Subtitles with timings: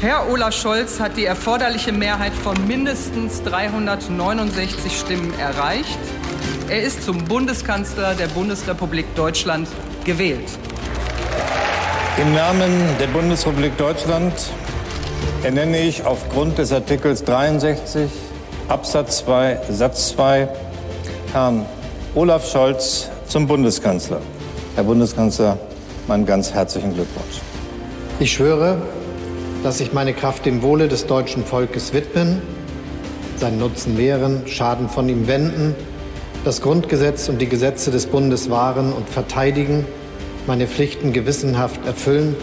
[0.00, 5.98] Herr Olaf Scholz hat die erforderliche Mehrheit von mindestens 369 Stimmen erreicht.
[6.68, 9.66] Er ist zum Bundeskanzler der Bundesrepublik Deutschland
[10.04, 10.48] gewählt.
[12.16, 14.34] Im Namen der Bundesrepublik Deutschland
[15.42, 18.08] ernenne ich aufgrund des Artikels 63
[18.68, 20.48] Absatz 2 Satz 2
[21.32, 21.66] Herrn
[22.14, 24.20] Olaf Scholz zum Bundeskanzler.
[24.76, 25.58] Herr Bundeskanzler,
[26.06, 27.40] meinen ganz herzlichen Glückwunsch.
[28.20, 28.80] Ich schwöre,
[29.62, 32.40] dass ich meine Kraft dem Wohle des deutschen Volkes widmen,
[33.36, 35.74] seinen Nutzen mehren, Schaden von ihm wenden,
[36.44, 39.84] das Grundgesetz und die Gesetze des Bundes wahren und verteidigen,
[40.46, 42.36] meine Pflichten gewissenhaft erfüllen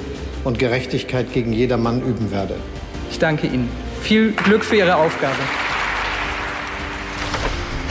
[0.44, 2.56] und Gerechtigkeit gegen jedermann üben werde.
[3.10, 3.70] Ich danke Ihnen.
[4.02, 5.36] Viel Glück für Ihre Aufgabe.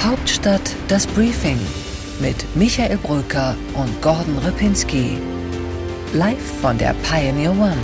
[0.03, 1.59] Hauptstadt das Briefing
[2.20, 5.19] mit Michael Brücker und Gordon Ripinski.
[6.12, 7.79] Live von der Pioneer One.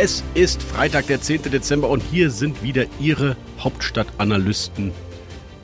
[0.00, 1.50] Es ist Freitag, der 10.
[1.50, 4.92] Dezember und hier sind wieder Ihre Hauptstadtanalysten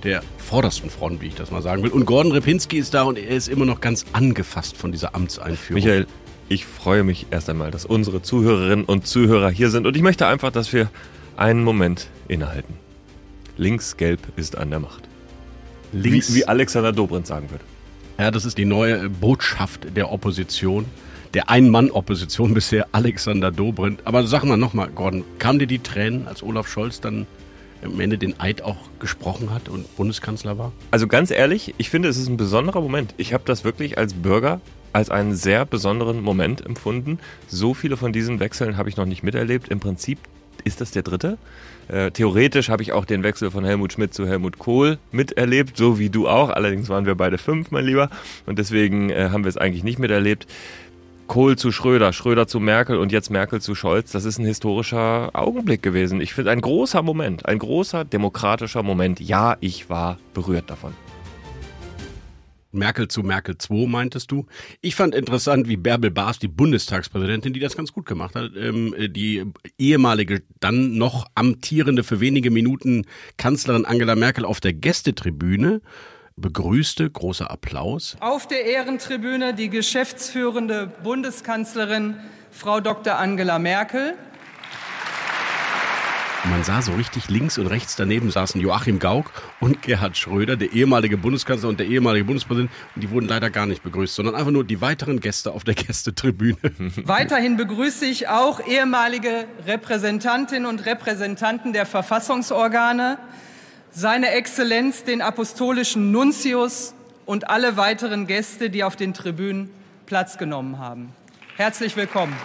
[0.03, 1.93] der vordersten Front, wie ich das mal sagen will.
[1.93, 5.81] Und Gordon Repinski ist da und er ist immer noch ganz angefasst von dieser Amtseinführung.
[5.81, 6.09] Michael,
[6.49, 10.27] ich freue mich erst einmal, dass unsere Zuhörerinnen und Zuhörer hier sind und ich möchte
[10.27, 10.91] einfach, dass wir
[11.37, 12.75] einen Moment innehalten.
[13.57, 15.05] Links-Gelb ist an der Macht.
[15.93, 16.33] Links.
[16.35, 17.63] Wie, wie Alexander Dobrindt sagen würde.
[18.19, 20.87] Ja, das ist die neue Botschaft der Opposition
[21.35, 24.01] der Ein-Mann-Opposition bisher, Alexander Dobrindt.
[24.05, 27.27] Aber sag mal nochmal, Gordon, kamen dir die Tränen, als Olaf Scholz dann
[27.85, 30.73] am Ende den Eid auch gesprochen hat und Bundeskanzler war?
[30.91, 33.15] Also ganz ehrlich, ich finde, es ist ein besonderer Moment.
[33.19, 34.61] Ich habe das wirklich als Bürger
[34.93, 37.19] als einen sehr besonderen Moment empfunden.
[37.49, 39.69] So viele von diesen Wechseln habe ich noch nicht miterlebt.
[39.69, 40.21] Im Prinzip
[40.63, 41.37] ist das der dritte.
[41.89, 45.99] Äh, theoretisch habe ich auch den Wechsel von Helmut Schmidt zu Helmut Kohl miterlebt, so
[45.99, 46.49] wie du auch.
[46.49, 48.09] Allerdings waren wir beide fünf, mein Lieber.
[48.47, 50.47] Und deswegen äh, haben wir es eigentlich nicht miterlebt.
[51.27, 55.31] Kohl zu Schröder, Schröder zu Merkel und jetzt Merkel zu Scholz, das ist ein historischer
[55.33, 56.21] Augenblick gewesen.
[56.21, 59.21] Ich finde ein großer Moment, ein großer demokratischer Moment.
[59.21, 60.93] Ja, ich war berührt davon.
[62.75, 64.47] Merkel zu Merkel 2, meintest du?
[64.81, 68.95] Ich fand interessant, wie Bärbel Baas, die Bundestagspräsidentin, die das ganz gut gemacht hat, ähm,
[68.99, 69.45] die
[69.79, 73.07] ehemalige, dann noch amtierende für wenige Minuten
[73.37, 75.81] Kanzlerin Angela Merkel auf der Gästetribüne
[76.37, 77.11] begrüßte.
[77.11, 78.17] Großer Applaus.
[78.21, 82.17] Auf der Ehrentribüne die geschäftsführende Bundeskanzlerin
[82.51, 83.17] Frau Dr.
[83.17, 84.15] Angela Merkel.
[86.51, 89.31] Man sah so richtig links und rechts daneben saßen Joachim Gauck
[89.61, 92.71] und Gerhard Schröder, der ehemalige Bundeskanzler und der ehemalige Bundespräsident.
[92.95, 95.75] Und die wurden leider gar nicht begrüßt, sondern einfach nur die weiteren Gäste auf der
[95.75, 96.59] Gästetribüne.
[97.05, 103.17] Weiterhin begrüße ich auch ehemalige Repräsentantinnen und Repräsentanten der Verfassungsorgane,
[103.95, 106.95] seine Exzellenz, den apostolischen Nuntius
[107.27, 109.71] und alle weiteren Gäste, die auf den Tribünen
[110.05, 111.13] Platz genommen haben.
[111.57, 112.37] Herzlich willkommen.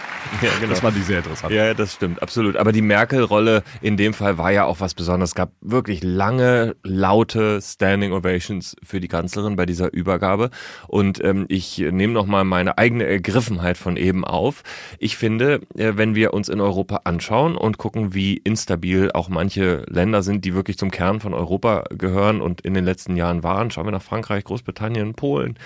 [0.42, 0.70] Ja, genau.
[0.70, 1.52] Das fand ich sehr interessant.
[1.52, 2.56] Ja, das stimmt, absolut.
[2.56, 5.30] Aber die Merkel-Rolle in dem Fall war ja auch was Besonderes.
[5.30, 10.50] Es gab wirklich lange, laute Standing Ovations für die Kanzlerin bei dieser Übergabe.
[10.88, 14.62] Und ähm, ich nehme nochmal meine eigene Ergriffenheit von eben auf.
[14.98, 19.84] Ich finde, äh, wenn wir uns in Europa anschauen und gucken, wie instabil auch manche
[19.88, 23.70] Länder sind, die wirklich zum Kern von Europa gehören und in den letzten Jahren waren,
[23.70, 25.58] schauen wir nach Frankreich, Großbritannien, Polen,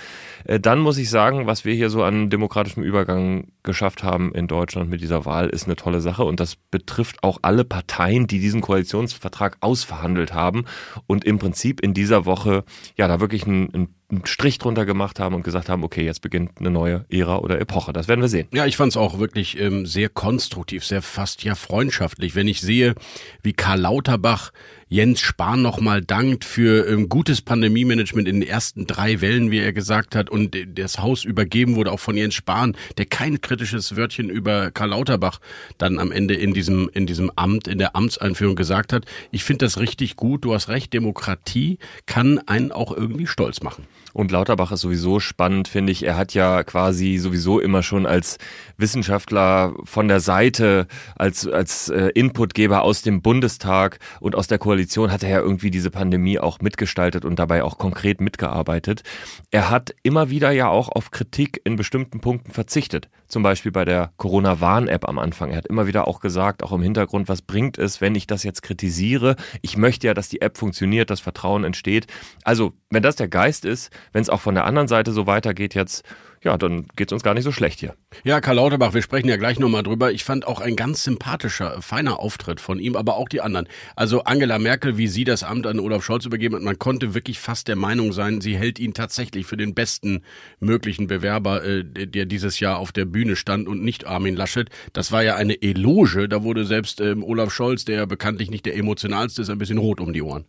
[0.45, 4.44] äh, dann muss ich sagen, was wir hier so an demokratischem Übergang geschafft haben in
[4.49, 6.25] Deutschland mit dieser Wahl, ist eine tolle Sache.
[6.25, 10.65] Und das betrifft auch alle Parteien, die diesen Koalitionsvertrag ausverhandelt haben
[11.07, 12.65] und im Prinzip in dieser Woche
[12.97, 16.53] ja da wirklich einen, einen Strich drunter gemacht haben und gesagt haben, okay, jetzt beginnt
[16.61, 17.93] eine neue Ära oder Epoche.
[17.93, 18.49] Das werden wir sehen.
[18.53, 22.35] Ja, ich fand es auch wirklich ähm, sehr konstruktiv, sehr fast ja freundschaftlich.
[22.35, 22.95] Wenn ich sehe,
[23.43, 24.53] wie Karl Lauterbach
[24.89, 29.73] Jens Spahn nochmal dankt für ähm, gutes Pandemie-Management in den ersten drei Wellen, wie er
[29.73, 34.31] gesagt hat, und das Haus übergeben wurde auch von Jens Spahn, der kein kritisches Wörtchen
[34.31, 35.41] über Karl Lauterbach
[35.79, 39.05] dann am Ende in diesem, in diesem Amt, in der Amtseinführung gesagt hat.
[39.31, 40.45] Ich finde das richtig gut.
[40.45, 43.87] Du hast recht, Demokratie kann einen auch irgendwie stolz machen.
[44.15, 46.05] Und Lauterbach ist sowieso spannend, finde ich.
[46.05, 48.39] Er hat ja quasi sowieso immer schon als
[48.77, 55.13] Wissenschaftler von der Seite, als, als äh, Inputgeber aus dem Bundestag und aus der Koalition
[55.13, 59.03] hat er ja irgendwie diese Pandemie auch mitgestaltet und dabei auch konkret mitgearbeitet.
[59.51, 63.09] Er hat immer wieder ja auch auf Kritik in bestimmten Punkten verzichtet.
[63.29, 65.51] Zum Beispiel bei der Corona-Warn-App am Anfang.
[65.51, 68.43] Er hat immer wieder auch gesagt, auch im Hintergrund, was bringt es, wenn ich das
[68.43, 69.37] jetzt kritisiere?
[69.63, 72.07] Ich möchte ja, dass die App funktioniert, dass Vertrauen entsteht.
[72.45, 75.75] Also, wenn das der Geist ist, wenn es auch von der anderen Seite so weitergeht
[75.75, 76.05] jetzt,
[76.45, 77.95] ja, dann geht's uns gar nicht so schlecht hier.
[78.23, 80.13] Ja, Karl Lauterbach, wir sprechen ja gleich nochmal drüber.
[80.13, 83.67] Ich fand auch ein ganz sympathischer, feiner Auftritt von ihm, aber auch die anderen.
[83.97, 87.39] Also Angela Merkel, wie sie das Amt an Olaf Scholz übergeben hat, man konnte wirklich
[87.39, 90.23] fast der Meinung sein, sie hält ihn tatsächlich für den besten
[90.61, 94.69] möglichen Bewerber, äh, der dieses Jahr auf der Bühne stand und nicht Armin Laschet.
[94.93, 98.67] Das war ja eine Eloge, da wurde selbst ähm, Olaf Scholz, der ja bekanntlich nicht
[98.67, 100.45] der emotionalste ist, ein bisschen rot um die Ohren.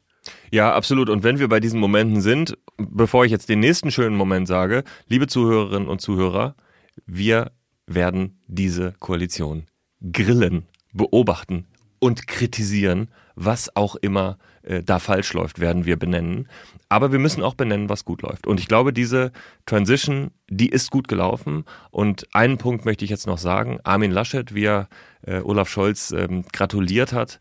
[0.51, 1.10] Ja, absolut.
[1.10, 4.83] Und wenn wir bei diesen Momenten sind, bevor ich jetzt den nächsten schönen Moment sage,
[5.07, 6.56] liebe Zuhörerinnen und Zuhörer,
[7.06, 7.51] wir
[7.88, 9.66] werden diese Koalition
[10.12, 11.66] grillen, beobachten
[12.00, 16.48] und kritisieren, was auch immer äh, da falsch läuft, werden wir benennen.
[16.89, 18.48] Aber wir müssen auch benennen, was gut läuft.
[18.48, 19.31] Und ich glaube, diese
[19.66, 21.66] Transition, die ist gut gelaufen.
[21.92, 23.80] Und einen Punkt möchte ich jetzt noch sagen.
[23.83, 24.88] Armin Laschet, wie er
[25.24, 27.39] äh, Olaf Scholz ähm, gratuliert hat,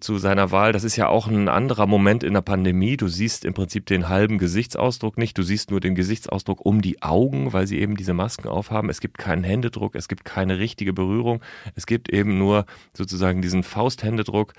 [0.00, 0.72] zu seiner Wahl.
[0.72, 2.96] Das ist ja auch ein anderer Moment in der Pandemie.
[2.96, 5.38] Du siehst im Prinzip den halben Gesichtsausdruck nicht.
[5.38, 8.90] Du siehst nur den Gesichtsausdruck um die Augen, weil sie eben diese Masken aufhaben.
[8.90, 11.40] Es gibt keinen Händedruck, es gibt keine richtige Berührung.
[11.74, 14.54] Es gibt eben nur sozusagen diesen Fausthändedruck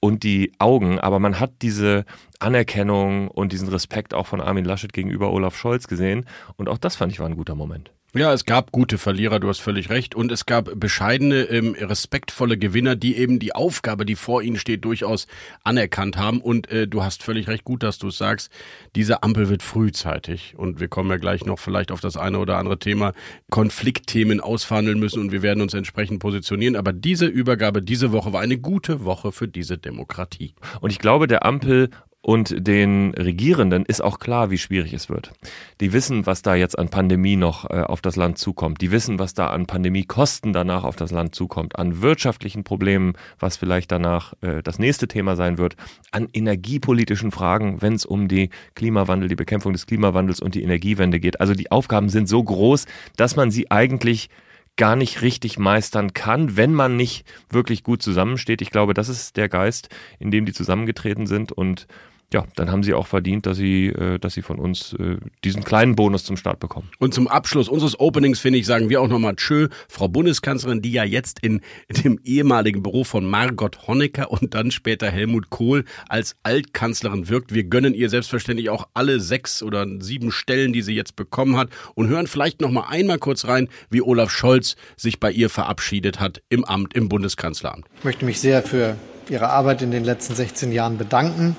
[0.00, 2.04] und die Augen, aber man hat diese
[2.38, 6.26] Anerkennung und diesen Respekt auch von Armin Laschet gegenüber Olaf Scholz gesehen
[6.56, 7.92] und auch das fand ich war ein guter Moment.
[8.12, 10.16] Ja, es gab gute Verlierer, du hast völlig recht.
[10.16, 14.84] Und es gab bescheidene, ähm, respektvolle Gewinner, die eben die Aufgabe, die vor ihnen steht,
[14.84, 15.28] durchaus
[15.62, 16.40] anerkannt haben.
[16.40, 18.50] Und äh, du hast völlig recht, gut, dass du es sagst.
[18.96, 20.54] Diese Ampel wird frühzeitig.
[20.56, 23.12] Und wir kommen ja gleich noch vielleicht auf das eine oder andere Thema,
[23.48, 26.74] Konfliktthemen ausverhandeln müssen und wir werden uns entsprechend positionieren.
[26.74, 30.54] Aber diese Übergabe diese Woche war eine gute Woche für diese Demokratie.
[30.80, 31.90] Und ich glaube, der Ampel
[32.22, 35.32] und den Regierenden ist auch klar, wie schwierig es wird.
[35.80, 38.82] Die wissen, was da jetzt an Pandemie noch äh, auf das Land zukommt.
[38.82, 43.56] Die wissen, was da an Pandemiekosten danach auf das Land zukommt, an wirtschaftlichen Problemen, was
[43.56, 45.76] vielleicht danach äh, das nächste Thema sein wird,
[46.10, 51.20] an energiepolitischen Fragen, wenn es um die Klimawandel, die Bekämpfung des Klimawandels und die Energiewende
[51.20, 51.40] geht.
[51.40, 52.84] Also die Aufgaben sind so groß,
[53.16, 54.28] dass man sie eigentlich
[54.76, 58.62] gar nicht richtig meistern kann, wenn man nicht wirklich gut zusammensteht.
[58.62, 59.88] Ich glaube, das ist der Geist,
[60.18, 61.86] in dem die zusammengetreten sind und
[62.32, 65.64] ja, dann haben sie auch verdient, dass sie, äh, dass sie von uns äh, diesen
[65.64, 66.88] kleinen Bonus zum Start bekommen.
[66.98, 70.92] Und zum Abschluss unseres Openings, finde ich, sagen wir auch nochmal Tschö, Frau Bundeskanzlerin, die
[70.92, 71.60] ja jetzt in
[72.04, 77.52] dem ehemaligen Büro von Margot Honecker und dann später Helmut Kohl als Altkanzlerin wirkt.
[77.52, 81.70] Wir gönnen ihr selbstverständlich auch alle sechs oder sieben Stellen, die sie jetzt bekommen hat
[81.94, 86.42] und hören vielleicht nochmal einmal kurz rein, wie Olaf Scholz sich bei ihr verabschiedet hat
[86.48, 87.86] im Amt, im Bundeskanzleramt.
[87.98, 88.96] Ich möchte mich sehr für
[89.28, 91.56] Ihre Arbeit in den letzten 16 Jahren bedanken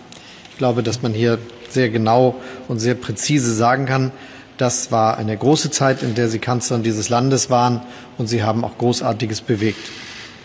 [0.61, 1.39] glaube, dass man hier
[1.71, 2.35] sehr genau
[2.67, 4.11] und sehr präzise sagen kann,
[4.57, 7.81] das war eine große Zeit, in der Sie Kanzlerin dieses Landes waren
[8.19, 9.79] und Sie haben auch Großartiges bewegt.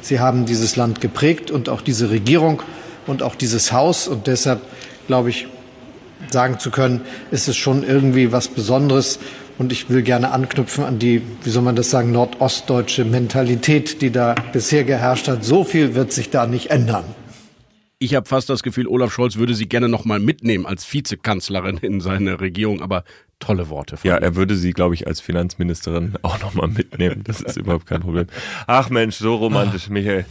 [0.00, 2.62] Sie haben dieses Land geprägt und auch diese Regierung
[3.06, 4.08] und auch dieses Haus.
[4.08, 4.62] Und deshalb,
[5.06, 5.48] glaube ich,
[6.30, 9.18] sagen zu können, ist es schon irgendwie was Besonderes.
[9.58, 14.12] Und ich will gerne anknüpfen an die, wie soll man das sagen, nordostdeutsche Mentalität, die
[14.12, 15.44] da bisher geherrscht hat.
[15.44, 17.04] So viel wird sich da nicht ändern.
[17.98, 21.78] Ich habe fast das Gefühl, Olaf Scholz würde sie gerne noch mal mitnehmen als Vizekanzlerin
[21.78, 23.04] in seine Regierung, aber
[23.38, 23.96] tolle Worte.
[24.02, 27.22] ja, er würde sie, glaube ich, als Finanzministerin auch noch mal mitnehmen.
[27.24, 28.26] Das ist überhaupt kein Problem.
[28.66, 30.26] Ach Mensch, so romantisch, Michael.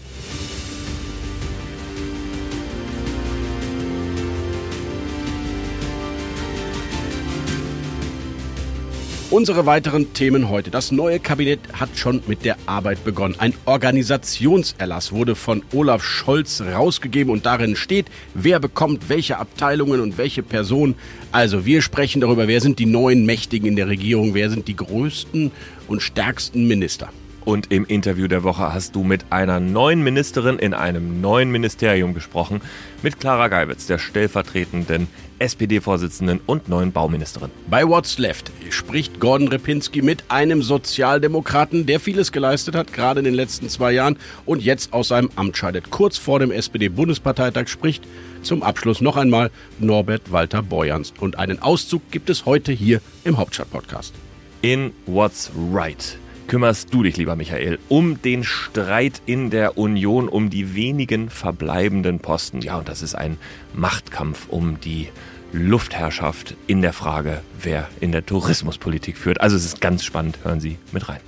[9.36, 10.72] Unsere weiteren Themen heute.
[10.72, 13.36] Das neue Kabinett hat schon mit der Arbeit begonnen.
[13.38, 20.18] Ein Organisationserlass wurde von Olaf Scholz rausgegeben und darin steht, wer bekommt welche Abteilungen und
[20.18, 20.96] welche Personen.
[21.34, 24.76] Also wir sprechen darüber, wer sind die neuen Mächtigen in der Regierung, wer sind die
[24.78, 25.52] größten
[25.90, 27.10] und stärksten Minister.
[27.44, 32.14] Und im Interview der Woche hast du mit einer neuen Ministerin in einem neuen Ministerium
[32.14, 32.62] gesprochen,
[33.04, 35.08] mit Clara Geiwitz, der stellvertretenden
[35.40, 37.52] SPD-Vorsitzenden und neuen Bauministerin.
[37.70, 43.26] Bei What's Left spricht Gordon Repinski mit einem Sozialdemokraten, der vieles geleistet hat, gerade in
[43.26, 45.92] den letzten zwei Jahren und jetzt aus seinem Amt scheidet.
[45.92, 48.04] Kurz vor dem SPD-Bundesparteitag spricht
[48.42, 51.14] zum Abschluss noch einmal Norbert Walter Borjans.
[51.20, 54.14] Und einen Auszug gibt es heute hier im Hauptstadt-Podcast.
[54.62, 60.50] In What's Right kümmerst du dich, lieber Michael, um den Streit in der Union, um
[60.50, 62.62] die wenigen verbleibenden Posten.
[62.62, 63.38] Ja, und das ist ein
[63.74, 65.10] Machtkampf um die
[65.52, 69.42] Luftherrschaft in der Frage, wer in der Tourismuspolitik führt.
[69.42, 71.20] Also es ist ganz spannend, hören Sie mit rein.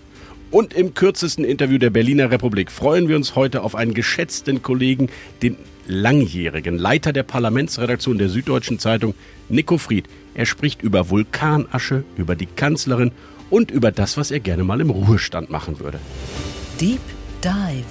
[0.50, 5.10] Und im kürzesten Interview der Berliner Republik freuen wir uns heute auf einen geschätzten Kollegen,
[5.42, 5.58] den
[5.88, 9.14] langjährigen Leiter der Parlamentsredaktion der Süddeutschen Zeitung,
[9.50, 10.06] Nico Fried.
[10.36, 13.12] Er spricht über Vulkanasche, über die Kanzlerin
[13.50, 16.00] und über das, was er gerne mal im Ruhestand machen würde.
[16.80, 17.02] Deep
[17.44, 17.86] Dive.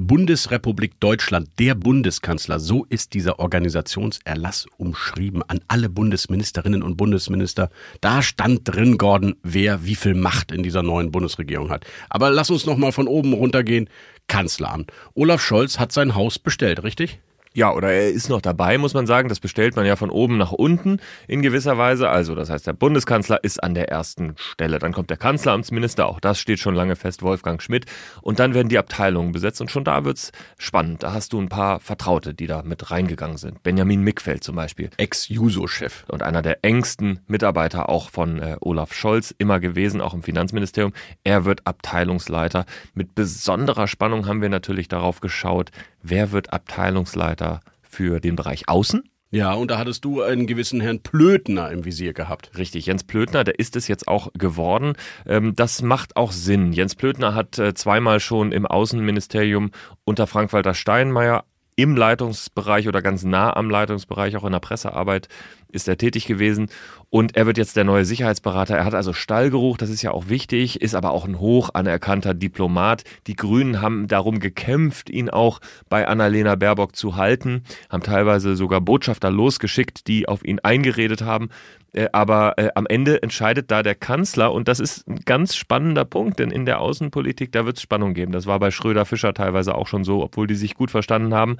[0.00, 7.68] Bundesrepublik Deutschland, der Bundeskanzler, so ist dieser Organisationserlass umschrieben an alle Bundesministerinnen und Bundesminister.
[8.00, 11.84] Da stand drin, Gordon, wer wie viel Macht in dieser neuen Bundesregierung hat.
[12.10, 13.90] Aber lass uns noch mal von oben runtergehen.
[14.28, 14.92] Kanzleramt.
[15.14, 17.18] Olaf Scholz hat sein Haus bestellt, richtig?
[17.54, 19.28] Ja, oder er ist noch dabei, muss man sagen.
[19.28, 22.08] Das bestellt man ja von oben nach unten in gewisser Weise.
[22.08, 24.78] Also, das heißt, der Bundeskanzler ist an der ersten Stelle.
[24.78, 27.86] Dann kommt der Kanzleramtsminister, auch das steht schon lange fest, Wolfgang Schmidt.
[28.22, 29.60] Und dann werden die Abteilungen besetzt.
[29.60, 31.02] Und schon da wird's spannend.
[31.02, 33.62] Da hast du ein paar Vertraute, die da mit reingegangen sind.
[33.62, 34.90] Benjamin Mickfeld zum Beispiel.
[34.96, 36.04] Ex-Juso-Chef.
[36.08, 40.92] Und einer der engsten Mitarbeiter auch von äh, Olaf Scholz immer gewesen, auch im Finanzministerium.
[41.24, 42.66] Er wird Abteilungsleiter.
[42.94, 45.70] Mit besonderer Spannung haben wir natürlich darauf geschaut,
[46.02, 47.37] wer wird Abteilungsleiter
[47.82, 49.02] für den Bereich Außen?
[49.30, 52.52] Ja, und da hattest du einen gewissen Herrn Plötner im Visier gehabt.
[52.56, 54.94] Richtig, Jens Plötner, der ist es jetzt auch geworden.
[55.26, 56.72] Ähm, das macht auch Sinn.
[56.72, 59.70] Jens Plötner hat äh, zweimal schon im Außenministerium
[60.04, 61.44] unter Frank-Walter Steinmeier
[61.76, 65.28] im Leitungsbereich oder ganz nah am Leitungsbereich, auch in der Pressearbeit,
[65.70, 66.68] ist er tätig gewesen.
[67.10, 68.76] Und er wird jetzt der neue Sicherheitsberater.
[68.76, 72.34] Er hat also Stallgeruch, das ist ja auch wichtig, ist aber auch ein hoch anerkannter
[72.34, 73.04] Diplomat.
[73.26, 78.80] Die Grünen haben darum gekämpft, ihn auch bei Annalena Baerbock zu halten, haben teilweise sogar
[78.80, 81.48] Botschafter losgeschickt, die auf ihn eingeredet haben.
[81.92, 86.04] Äh, aber äh, am Ende entscheidet da der Kanzler und das ist ein ganz spannender
[86.04, 88.32] Punkt, denn in der Außenpolitik, da wird es Spannung geben.
[88.32, 91.56] Das war bei Schröder Fischer teilweise auch schon so, obwohl die sich gut verstanden haben.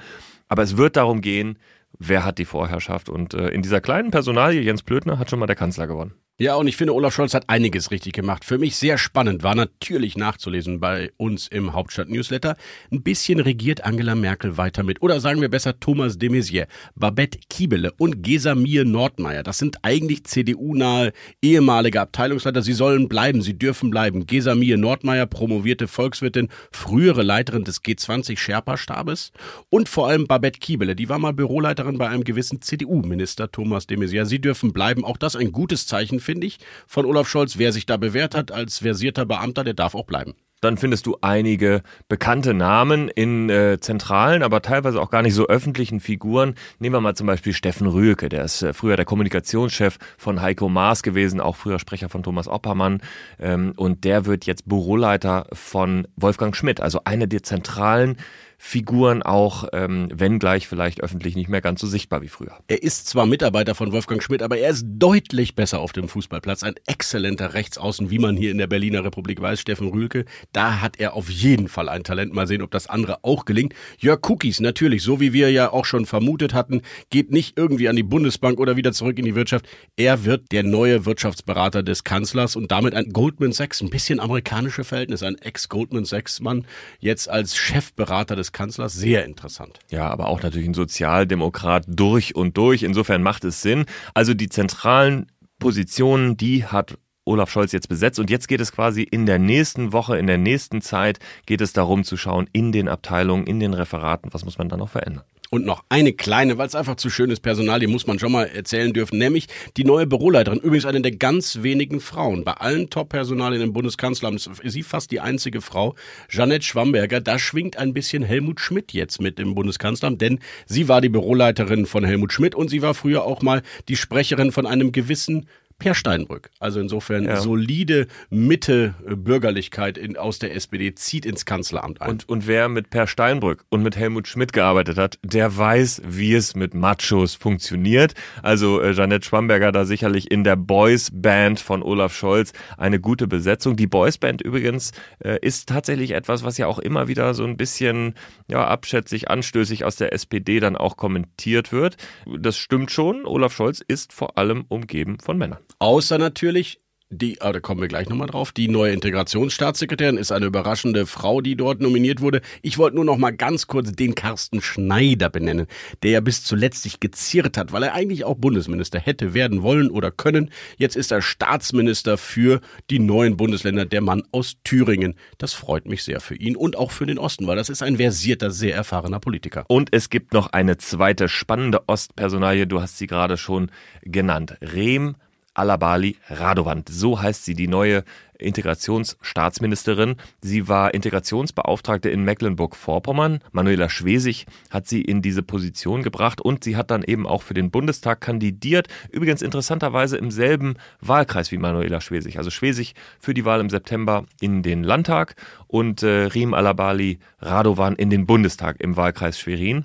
[0.49, 1.59] Aber es wird darum gehen,
[1.99, 3.09] wer hat die Vorherrschaft.
[3.09, 6.14] Und äh, in dieser kleinen Personalie, Jens Blödner, hat schon mal der Kanzler gewonnen.
[6.40, 8.45] Ja, und ich finde, Olaf Scholz hat einiges richtig gemacht.
[8.45, 12.57] Für mich sehr spannend war natürlich nachzulesen bei uns im Hauptstadt-Newsletter.
[12.92, 15.02] Ein bisschen regiert Angela Merkel weiter mit.
[15.02, 19.42] Oder sagen wir besser Thomas de Maizière, Babette Kiebele und Gesamir Nordmeier.
[19.42, 22.62] Das sind eigentlich CDU-nahe ehemalige Abteilungsleiter.
[22.62, 24.25] Sie sollen bleiben, sie dürfen bleiben.
[24.25, 29.33] Gesamir Nordmeier, promovierte Volkswirtin, frühere Leiterin des G20-Sherpa-Stabes.
[29.71, 33.97] Und vor allem Babette Kiebele, die war mal Büroleiterin bei einem gewissen CDU-Minister Thomas de
[33.97, 34.25] Maizière.
[34.25, 35.04] Sie dürfen bleiben.
[35.04, 37.56] Auch das ein gutes Zeichen finde ich, von Olaf Scholz.
[37.56, 41.16] Wer sich da bewährt hat als versierter Beamter, der darf auch bleiben dann findest du
[41.20, 46.54] einige bekannte Namen in äh, zentralen, aber teilweise auch gar nicht so öffentlichen Figuren.
[46.78, 50.68] Nehmen wir mal zum Beispiel Steffen Rühlke, der ist äh, früher der Kommunikationschef von Heiko
[50.68, 53.00] Maas gewesen, auch früher Sprecher von Thomas Oppermann.
[53.38, 58.16] Ähm, und der wird jetzt Büroleiter von Wolfgang Schmidt, also eine der zentralen
[58.61, 62.59] Figuren auch, ähm, wenn gleich vielleicht öffentlich nicht mehr ganz so sichtbar wie früher.
[62.67, 66.65] Er ist zwar Mitarbeiter von Wolfgang Schmidt, aber er ist deutlich besser auf dem Fußballplatz.
[66.65, 70.25] Ein exzellenter Rechtsaußen, wie man hier in der Berliner Republik weiß, Steffen Rühlke.
[70.53, 72.35] Da hat er auf jeden Fall ein Talent.
[72.35, 73.75] Mal sehen, ob das andere auch gelingt.
[73.99, 77.97] Jörg Cookies, natürlich, so wie wir ja auch schon vermutet hatten, geht nicht irgendwie an
[77.97, 79.67] die Bundesbank oder wieder zurück in die Wirtschaft.
[79.97, 84.83] Er wird der neue Wirtschaftsberater des Kanzlers und damit ein Goldman Sachs, ein bisschen amerikanische
[84.83, 86.67] Verhältnis, ein Ex-Goldman Sachs-Mann,
[86.99, 89.78] jetzt als Chefberater des Bundeskanzlers sehr interessant.
[89.90, 92.83] Ja, aber auch natürlich ein Sozialdemokrat durch und durch.
[92.83, 93.85] Insofern macht es Sinn.
[94.14, 95.26] Also die zentralen
[95.59, 98.19] Positionen, die hat Olaf Scholz jetzt besetzt.
[98.19, 101.73] Und jetzt geht es quasi in der nächsten Woche, in der nächsten Zeit, geht es
[101.73, 105.25] darum zu schauen, in den Abteilungen, in den Referaten, was muss man da noch verändern.
[105.50, 108.45] Und noch eine kleine, weil es einfach zu schönes Personal, die muss man schon mal
[108.45, 109.47] erzählen dürfen, nämlich
[109.78, 110.59] die neue Büroleiterin.
[110.59, 112.45] Übrigens eine der ganz wenigen Frauen.
[112.45, 115.95] Bei allen Top-Personalien im Bundeskanzleramt ist sie fast die einzige Frau.
[116.28, 121.00] Jeanette Schwamberger, da schwingt ein bisschen Helmut Schmidt jetzt mit im Bundeskanzleramt, denn sie war
[121.00, 124.93] die Büroleiterin von Helmut Schmidt und sie war früher auch mal die Sprecherin von einem
[124.93, 125.47] gewissen
[125.78, 126.50] Per Steinbrück.
[126.58, 127.37] Also insofern ja.
[127.37, 132.11] solide Mitte äh, Bürgerlichkeit in, aus der SPD zieht ins Kanzleramt ein.
[132.11, 136.35] Und, und wer mit Per Steinbrück und mit Helmut Schmidt gearbeitet hat, der weiß, wie
[136.35, 138.14] es mit Machos funktioniert.
[138.42, 143.28] Also äh, Janette Schwamberger da sicherlich in der Boys Band von Olaf Scholz eine gute
[143.28, 143.76] Besetzung.
[143.76, 147.56] Die Boys Band übrigens äh, ist tatsächlich etwas, was ja auch immer wieder so ein
[147.56, 148.14] bisschen
[148.50, 151.97] ja, abschätzig, anstößig aus der SPD dann auch kommentiert wird.
[152.26, 153.26] Das stimmt schon.
[153.26, 155.61] Olaf Scholz ist vor allem umgeben von Männern.
[155.79, 160.45] Außer natürlich die, ah, da kommen wir gleich nochmal drauf, die neue Integrationsstaatssekretärin ist eine
[160.45, 162.43] überraschende Frau, die dort nominiert wurde.
[162.61, 165.69] Ich wollte nur noch mal ganz kurz den Carsten Schneider benennen,
[166.03, 169.91] der ja bis zuletzt sich gezirrt hat, weil er eigentlich auch Bundesminister hätte werden wollen
[169.91, 170.51] oder können.
[170.77, 172.61] Jetzt ist er Staatsminister für
[172.91, 175.15] die neuen Bundesländer, der Mann aus Thüringen.
[175.39, 177.97] Das freut mich sehr für ihn und auch für den Osten, weil das ist ein
[177.97, 179.65] versierter, sehr erfahrener Politiker.
[179.69, 183.71] Und es gibt noch eine zweite spannende Ostpersonalie, du hast sie gerade schon
[184.03, 184.59] genannt.
[184.61, 185.17] Rehm
[185.59, 186.88] Alabali Radovant.
[186.88, 188.05] So heißt sie, die neue
[188.38, 190.17] Integrationsstaatsministerin.
[190.41, 193.41] Sie war Integrationsbeauftragte in Mecklenburg-Vorpommern.
[193.53, 197.55] Manuela Schwesig hat sie in diese Position gebracht und sie hat dann eben auch für
[197.55, 198.88] den Bundestag kandidiert.
[199.11, 202.38] Übrigens interessanterweise im selben Wahlkreis wie Manuela Schwesig.
[202.38, 205.35] Also Schwesig für die Wahl im September in den Landtag
[205.67, 209.85] und äh, Riem Alabali Radovan in den Bundestag im Wahlkreis Schwerin.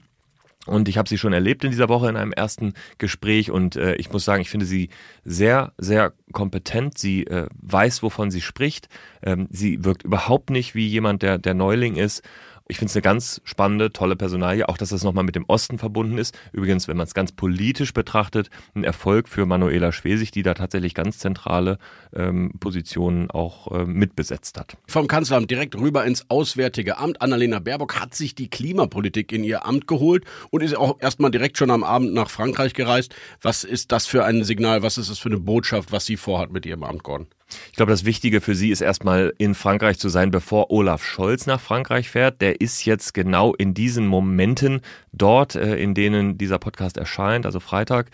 [0.66, 3.96] Und ich habe sie schon erlebt in dieser Woche in einem ersten Gespräch und äh,
[3.96, 4.90] ich muss sagen, ich finde sie
[5.26, 6.98] sehr, sehr kompetent.
[6.98, 8.88] Sie äh, weiß, wovon sie spricht.
[9.22, 12.24] Ähm, sie wirkt überhaupt nicht wie jemand, der, der Neuling ist.
[12.70, 15.78] Ich finde es eine ganz spannende, tolle Personalie, auch dass das nochmal mit dem Osten
[15.78, 16.38] verbunden ist.
[16.54, 20.94] Übrigens, wenn man es ganz politisch betrachtet, ein Erfolg für Manuela Schwesig, die da tatsächlich
[20.94, 21.78] ganz zentrale
[22.16, 24.78] ähm, Positionen auch äh, mitbesetzt hat.
[24.88, 27.22] Vom Kanzleramt direkt rüber ins Auswärtige Amt.
[27.22, 31.58] Annalena Baerbock hat sich die Klimapolitik in ihr Amt geholt und ist auch erstmal direkt
[31.58, 33.14] schon am Abend nach Frankreich gereist.
[33.42, 34.84] Was ist das für ein Signal?
[34.84, 37.28] Was ist das für eine Botschaft, was sie vorhat mit ihrem Amt, Gordon?
[37.72, 41.46] Ich glaube, das Wichtige für sie ist erstmal in Frankreich zu sein, bevor Olaf Scholz
[41.46, 42.42] nach Frankreich fährt.
[42.42, 44.82] Der ist jetzt genau in diesen Momenten
[45.12, 48.10] dort, äh, in denen dieser Podcast erscheint, also Freitag,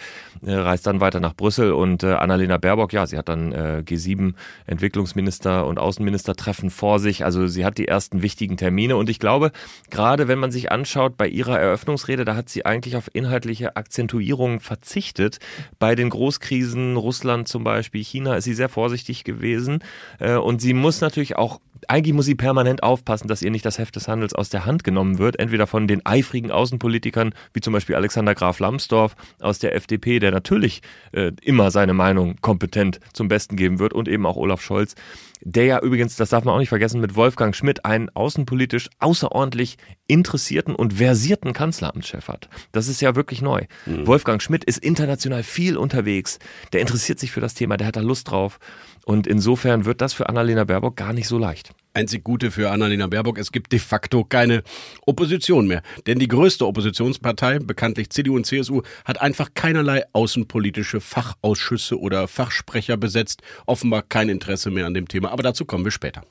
[0.45, 4.33] äh, reist dann weiter nach Brüssel und äh, Annalena Baerbock, ja, sie hat dann G7
[4.65, 7.25] Entwicklungsminister und Außenminister treffen vor sich.
[7.25, 9.51] Also sie hat die ersten wichtigen Termine und ich glaube,
[9.89, 14.59] gerade wenn man sich anschaut bei ihrer Eröffnungsrede, da hat sie eigentlich auf inhaltliche Akzentuierungen
[14.59, 15.39] verzichtet.
[15.79, 19.79] Bei den Großkrisen, Russland zum Beispiel, China, ist sie sehr vorsichtig gewesen.
[20.19, 23.77] Äh, und sie muss natürlich auch, eigentlich muss sie permanent aufpassen, dass ihr nicht das
[23.77, 25.39] Heft des Handels aus der Hand genommen wird.
[25.39, 30.31] Entweder von den eifrigen Außenpolitikern, wie zum Beispiel Alexander Graf Lambsdorff aus der FDP, der
[30.31, 30.81] natürlich
[31.11, 34.95] äh, immer seine Meinung kompetent zum Besten geben wird, und eben auch Olaf Scholz,
[35.41, 39.77] der ja übrigens, das darf man auch nicht vergessen, mit Wolfgang Schmidt einen außenpolitisch außerordentlich
[40.07, 42.49] interessierten und versierten Kanzleramtschef hat.
[42.71, 43.63] Das ist ja wirklich neu.
[43.85, 44.05] Mhm.
[44.07, 46.39] Wolfgang Schmidt ist international viel unterwegs.
[46.73, 48.59] Der interessiert sich für das Thema, der hat da Lust drauf.
[49.05, 51.71] Und insofern wird das für Annalena Baerbock gar nicht so leicht.
[51.93, 54.63] Einzig Gute für Annalena Baerbock, es gibt de facto keine
[55.05, 55.81] Opposition mehr.
[56.07, 62.97] Denn die größte Oppositionspartei, bekanntlich CDU und CSU, hat einfach keinerlei außenpolitische Fachausschüsse oder Fachsprecher
[62.97, 63.41] besetzt.
[63.65, 65.31] Offenbar kein Interesse mehr an dem Thema.
[65.31, 66.23] Aber dazu kommen wir später.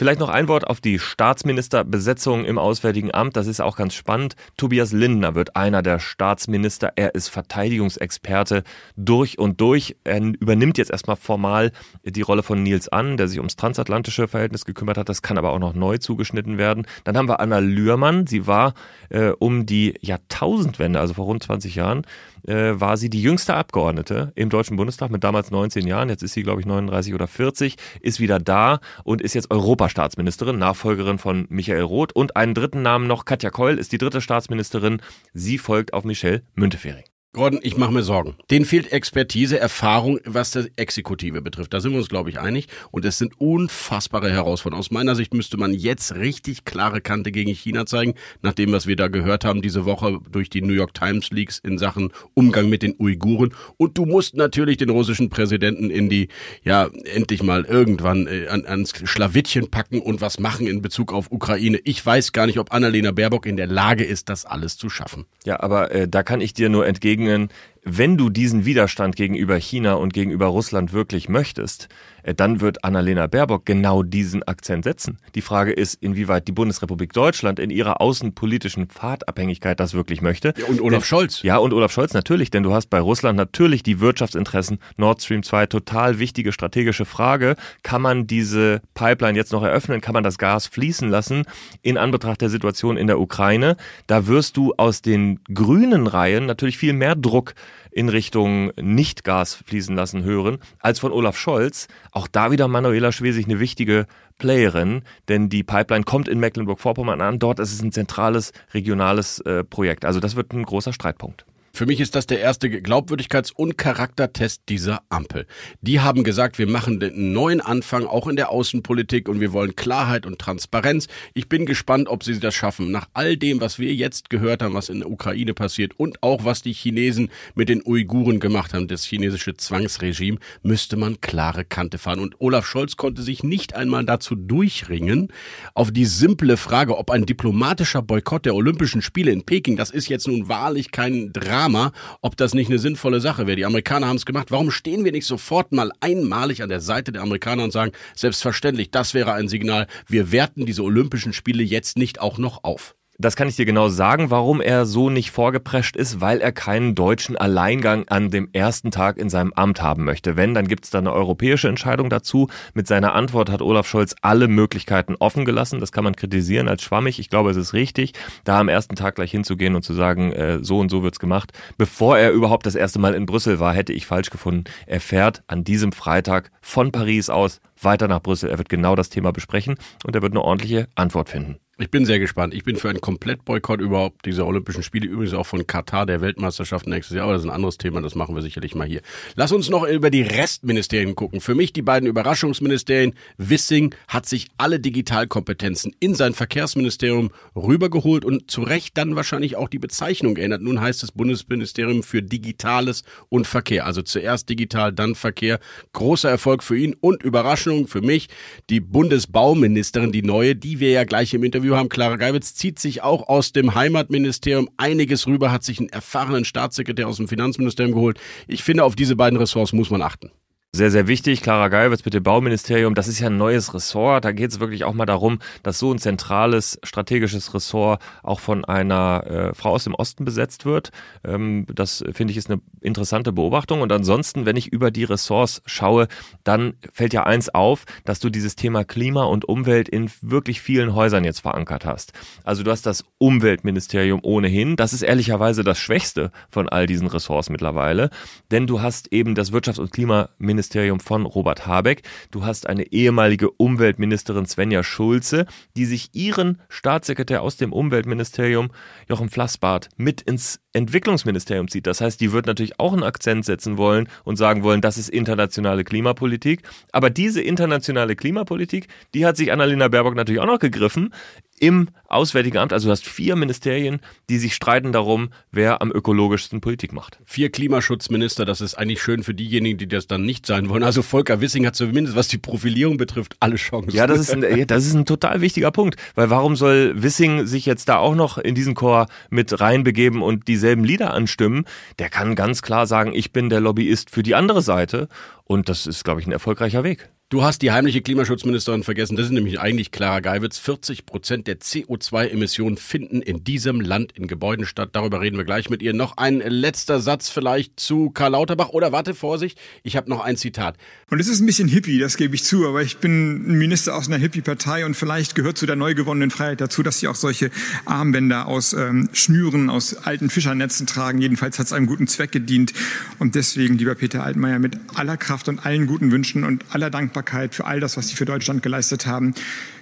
[0.00, 3.36] Vielleicht noch ein Wort auf die Staatsministerbesetzung im Auswärtigen Amt.
[3.36, 4.34] Das ist auch ganz spannend.
[4.56, 6.94] Tobias Lindner wird einer der Staatsminister.
[6.96, 8.64] Er ist Verteidigungsexperte
[8.96, 9.96] durch und durch.
[10.04, 11.70] Er übernimmt jetzt erstmal formal
[12.02, 15.10] die Rolle von Nils An, der sich ums transatlantische Verhältnis gekümmert hat.
[15.10, 16.86] Das kann aber auch noch neu zugeschnitten werden.
[17.04, 18.26] Dann haben wir Anna Lührmann.
[18.26, 18.72] Sie war
[19.10, 22.06] äh, um die Jahrtausendwende, also vor rund 20 Jahren,
[22.46, 26.08] äh, war sie die jüngste Abgeordnete im Deutschen Bundestag mit damals 19 Jahren.
[26.08, 30.58] Jetzt ist sie, glaube ich, 39 oder 40, ist wieder da und ist jetzt Europastaatsministerin,
[30.58, 32.12] Nachfolgerin von Michael Roth.
[32.12, 35.00] Und einen dritten Namen noch, Katja Keul ist die dritte Staatsministerin.
[35.34, 37.09] Sie folgt auf Michelle Müntefering.
[37.32, 38.34] Gordon, ich mache mir Sorgen.
[38.50, 41.72] Denen fehlt Expertise, Erfahrung, was das Exekutive betrifft.
[41.72, 42.66] Da sind wir uns, glaube ich, einig.
[42.90, 44.80] Und es sind unfassbare Herausforderungen.
[44.80, 48.88] Aus meiner Sicht müsste man jetzt richtig klare Kante gegen China zeigen, nach dem, was
[48.88, 52.68] wir da gehört haben diese Woche durch die New York Times Leaks in Sachen Umgang
[52.68, 53.54] mit den Uiguren.
[53.76, 56.26] Und du musst natürlich den russischen Präsidenten in die,
[56.64, 61.30] ja, endlich mal irgendwann äh, an, ans Schlawittchen packen und was machen in Bezug auf
[61.30, 61.78] Ukraine.
[61.84, 65.26] Ich weiß gar nicht, ob Annalena Baerbock in der Lage ist, das alles zu schaffen.
[65.44, 67.50] Ja, aber äh, da kann ich dir nur entgegen begegnen,
[67.82, 71.88] wenn du diesen Widerstand gegenüber China und gegenüber Russland wirklich möchtest,
[72.22, 75.18] äh, dann wird Annalena Baerbock genau diesen Akzent setzen.
[75.34, 80.52] Die Frage ist, inwieweit die Bundesrepublik Deutschland in ihrer außenpolitischen Pfadabhängigkeit das wirklich möchte.
[80.58, 81.42] Ja, und Olaf denn, Scholz.
[81.42, 84.78] Ja, und Olaf Scholz natürlich, denn du hast bei Russland natürlich die Wirtschaftsinteressen.
[84.96, 87.56] Nord Stream 2, total wichtige strategische Frage.
[87.82, 90.00] Kann man diese Pipeline jetzt noch eröffnen?
[90.00, 91.44] Kann man das Gas fließen lassen
[91.82, 93.76] in Anbetracht der Situation in der Ukraine?
[94.06, 97.54] Da wirst du aus den grünen Reihen natürlich viel mehr Druck
[97.90, 101.88] in Richtung Nicht-Gas fließen lassen hören, als von Olaf Scholz.
[102.12, 104.06] Auch da wieder Manuela Schwesig eine wichtige
[104.38, 107.38] Playerin, denn die Pipeline kommt in Mecklenburg-Vorpommern an.
[107.38, 110.04] Dort ist es ein zentrales regionales äh, Projekt.
[110.04, 111.44] Also das wird ein großer Streitpunkt.
[111.72, 115.46] Für mich ist das der erste Glaubwürdigkeits- und Charaktertest dieser Ampel.
[115.80, 119.76] Die haben gesagt, wir machen den neuen Anfang auch in der Außenpolitik und wir wollen
[119.76, 121.06] Klarheit und Transparenz.
[121.32, 122.90] Ich bin gespannt, ob sie das schaffen.
[122.90, 126.44] Nach all dem, was wir jetzt gehört haben, was in der Ukraine passiert und auch
[126.44, 131.98] was die Chinesen mit den Uiguren gemacht haben, das chinesische Zwangsregime, müsste man klare Kante
[131.98, 132.18] fahren.
[132.18, 135.28] Und Olaf Scholz konnte sich nicht einmal dazu durchringen,
[135.74, 140.08] auf die simple Frage, ob ein diplomatischer Boykott der Olympischen Spiele in Peking, das ist
[140.08, 141.92] jetzt nun wahrlich kein Drama, Drama,
[142.22, 143.56] ob das nicht eine sinnvolle Sache wäre.
[143.56, 144.50] Die Amerikaner haben es gemacht.
[144.50, 148.90] Warum stehen wir nicht sofort mal einmalig an der Seite der Amerikaner und sagen, selbstverständlich,
[148.90, 152.94] das wäre ein Signal, wir werten diese Olympischen Spiele jetzt nicht auch noch auf?
[153.20, 156.94] Das kann ich dir genau sagen, warum er so nicht vorgeprescht ist, weil er keinen
[156.94, 160.38] deutschen Alleingang an dem ersten Tag in seinem Amt haben möchte.
[160.38, 162.48] Wenn, dann gibt es da eine europäische Entscheidung dazu.
[162.72, 165.80] Mit seiner Antwort hat Olaf Scholz alle Möglichkeiten offen gelassen.
[165.80, 167.18] Das kann man kritisieren als schwammig.
[167.18, 170.60] Ich glaube, es ist richtig, da am ersten Tag gleich hinzugehen und zu sagen, äh,
[170.64, 171.52] so und so wird's gemacht.
[171.76, 174.64] Bevor er überhaupt das erste Mal in Brüssel war, hätte ich falsch gefunden.
[174.86, 178.48] Er fährt an diesem Freitag von Paris aus weiter nach Brüssel.
[178.48, 179.74] Er wird genau das Thema besprechen
[180.06, 181.58] und er wird eine ordentliche Antwort finden.
[181.80, 182.52] Ich bin sehr gespannt.
[182.52, 186.86] Ich bin für einen Komplettboykott überhaupt dieser Olympischen Spiele, übrigens auch von Katar, der Weltmeisterschaft
[186.86, 189.00] nächstes Jahr, aber das ist ein anderes Thema, das machen wir sicherlich mal hier.
[189.34, 191.40] Lass uns noch über die Restministerien gucken.
[191.40, 193.14] Für mich die beiden Überraschungsministerien.
[193.38, 199.70] Wissing hat sich alle Digitalkompetenzen in sein Verkehrsministerium rübergeholt und zu Recht dann wahrscheinlich auch
[199.70, 200.60] die Bezeichnung geändert.
[200.60, 203.86] Nun heißt es Bundesministerium für Digitales und Verkehr.
[203.86, 205.58] Also zuerst digital, dann Verkehr.
[205.94, 208.28] Großer Erfolg für ihn und Überraschung für mich.
[208.68, 211.88] Die Bundesbauministerin, die neue, die wir ja gleich im Interview Interview haben.
[211.88, 217.06] Clara Geibitz zieht sich auch aus dem Heimatministerium einiges rüber, hat sich einen erfahrenen Staatssekretär
[217.08, 218.18] aus dem Finanzministerium geholt.
[218.48, 220.30] Ich finde, auf diese beiden Ressorts muss man achten.
[220.72, 221.42] Sehr, sehr wichtig.
[221.42, 222.94] Clara Geiwitz mit dem Bauministerium.
[222.94, 224.24] Das ist ja ein neues Ressort.
[224.24, 228.64] Da geht es wirklich auch mal darum, dass so ein zentrales strategisches Ressort auch von
[228.64, 230.92] einer äh, Frau aus dem Osten besetzt wird.
[231.24, 233.80] Ähm, das finde ich ist eine interessante Beobachtung.
[233.80, 236.06] Und ansonsten, wenn ich über die Ressorts schaue,
[236.44, 240.94] dann fällt ja eins auf, dass du dieses Thema Klima und Umwelt in wirklich vielen
[240.94, 242.12] Häusern jetzt verankert hast.
[242.44, 244.76] Also du hast das Umweltministerium ohnehin.
[244.76, 248.10] Das ist ehrlicherweise das Schwächste von all diesen Ressorts mittlerweile.
[248.52, 252.02] Denn du hast eben das Wirtschafts- und Klimaministerium Umweltministerium von Robert Habeck.
[252.30, 258.70] Du hast eine ehemalige Umweltministerin Svenja Schulze, die sich ihren Staatssekretär aus dem Umweltministerium,
[259.08, 261.86] Jochen Flassbart, mit ins Entwicklungsministerium zieht.
[261.86, 265.08] Das heißt, die wird natürlich auch einen Akzent setzen wollen und sagen wollen, das ist
[265.08, 266.60] internationale Klimapolitik.
[266.92, 271.14] Aber diese internationale Klimapolitik, die hat sich Annalena Baerbock natürlich auch noch gegriffen
[271.60, 272.72] im Auswärtigen Amt.
[272.72, 277.20] Also du hast vier Ministerien, die sich streiten darum, wer am ökologischsten Politik macht.
[277.24, 280.82] Vier Klimaschutzminister, das ist eigentlich schön für diejenigen, die das dann nicht sein wollen.
[280.82, 283.90] Also Volker Wissing hat zumindest, was die Profilierung betrifft, alle Chancen.
[283.90, 285.96] Ja, das ist ein, das ist ein total wichtiger Punkt.
[286.16, 290.48] Weil warum soll Wissing sich jetzt da auch noch in diesen Chor mit reinbegeben und
[290.48, 291.64] dieselben Lieder anstimmen?
[291.98, 295.08] Der kann ganz klar sagen, ich bin der Lobbyist für die andere Seite.
[295.44, 297.10] Und das ist, glaube ich, ein erfolgreicher Weg.
[297.30, 299.14] Du hast die heimliche Klimaschutzministerin vergessen.
[299.14, 300.58] Das ist nämlich eigentlich Clara Geiwitz.
[300.58, 304.88] 40 Prozent der CO2-Emissionen finden in diesem Land in Gebäuden statt.
[304.94, 305.92] Darüber reden wir gleich mit ihr.
[305.92, 308.70] Noch ein letzter Satz vielleicht zu Karl Lauterbach.
[308.70, 310.76] Oder warte, Vorsicht, ich habe noch ein Zitat.
[311.08, 312.66] Und es ist ein bisschen hippie, das gebe ich zu.
[312.66, 316.32] Aber ich bin ein Minister aus einer Hippie-Partei und vielleicht gehört zu der neu gewonnenen
[316.32, 317.52] Freiheit dazu, dass sie auch solche
[317.84, 321.20] Armbänder aus ähm, Schnüren, aus alten Fischernetzen tragen.
[321.20, 322.72] Jedenfalls hat es einem guten Zweck gedient.
[323.20, 327.19] Und deswegen, lieber Peter Altmaier, mit aller Kraft und allen guten Wünschen und aller Dankbarkeit
[327.20, 329.34] Dankbarkeit für all das, was Sie für Deutschland geleistet haben.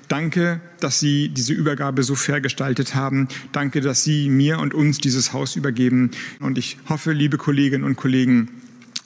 [0.09, 3.29] Danke, dass Sie diese Übergabe so fair gestaltet haben.
[3.53, 6.11] Danke, dass Sie mir und uns dieses Haus übergeben.
[6.41, 8.49] Und ich hoffe, liebe Kolleginnen und Kollegen,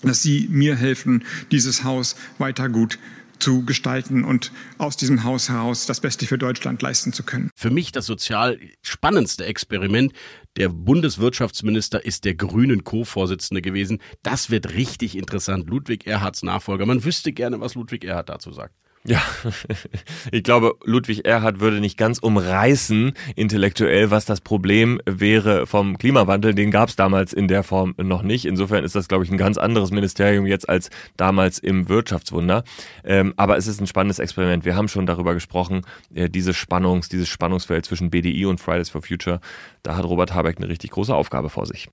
[0.02, 2.98] dass Sie mir helfen, dieses Haus weiter gut
[3.42, 7.50] zu gestalten und aus diesem Haus heraus das Beste für Deutschland leisten zu können.
[7.56, 10.12] Für mich das sozial spannendste Experiment.
[10.56, 14.00] Der Bundeswirtschaftsminister ist der grünen Co-Vorsitzende gewesen.
[14.22, 15.68] Das wird richtig interessant.
[15.68, 16.86] Ludwig Erhards Nachfolger.
[16.86, 18.74] Man wüsste gerne, was Ludwig Erhard dazu sagt.
[19.04, 19.20] Ja,
[20.30, 26.54] ich glaube, Ludwig Erhard würde nicht ganz umreißen intellektuell, was das Problem wäre vom Klimawandel.
[26.54, 28.44] Den gab es damals in der Form noch nicht.
[28.44, 32.62] Insofern ist das, glaube ich, ein ganz anderes Ministerium jetzt als damals im Wirtschaftswunder.
[33.02, 34.64] Ähm, aber es ist ein spannendes Experiment.
[34.64, 35.82] Wir haben schon darüber gesprochen,
[36.14, 39.40] äh, dieses Spannungs, dieses Spannungsfeld zwischen BDI und Fridays for Future.
[39.82, 41.88] Da hat Robert Habeck eine richtig große Aufgabe vor sich.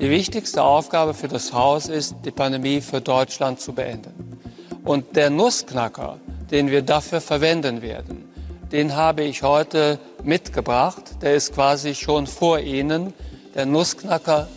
[0.00, 4.37] Die wichtigste Aufgabe für das Haus ist, die Pandemie für Deutschland zu beenden.
[4.84, 6.18] Und der Nussknacker,
[6.50, 8.24] den wir dafür verwenden werden,
[8.72, 11.02] den habe ich heute mitgebracht.
[11.22, 13.12] Der ist quasi schon vor Ihnen.
[13.54, 14.48] Der Nussknacker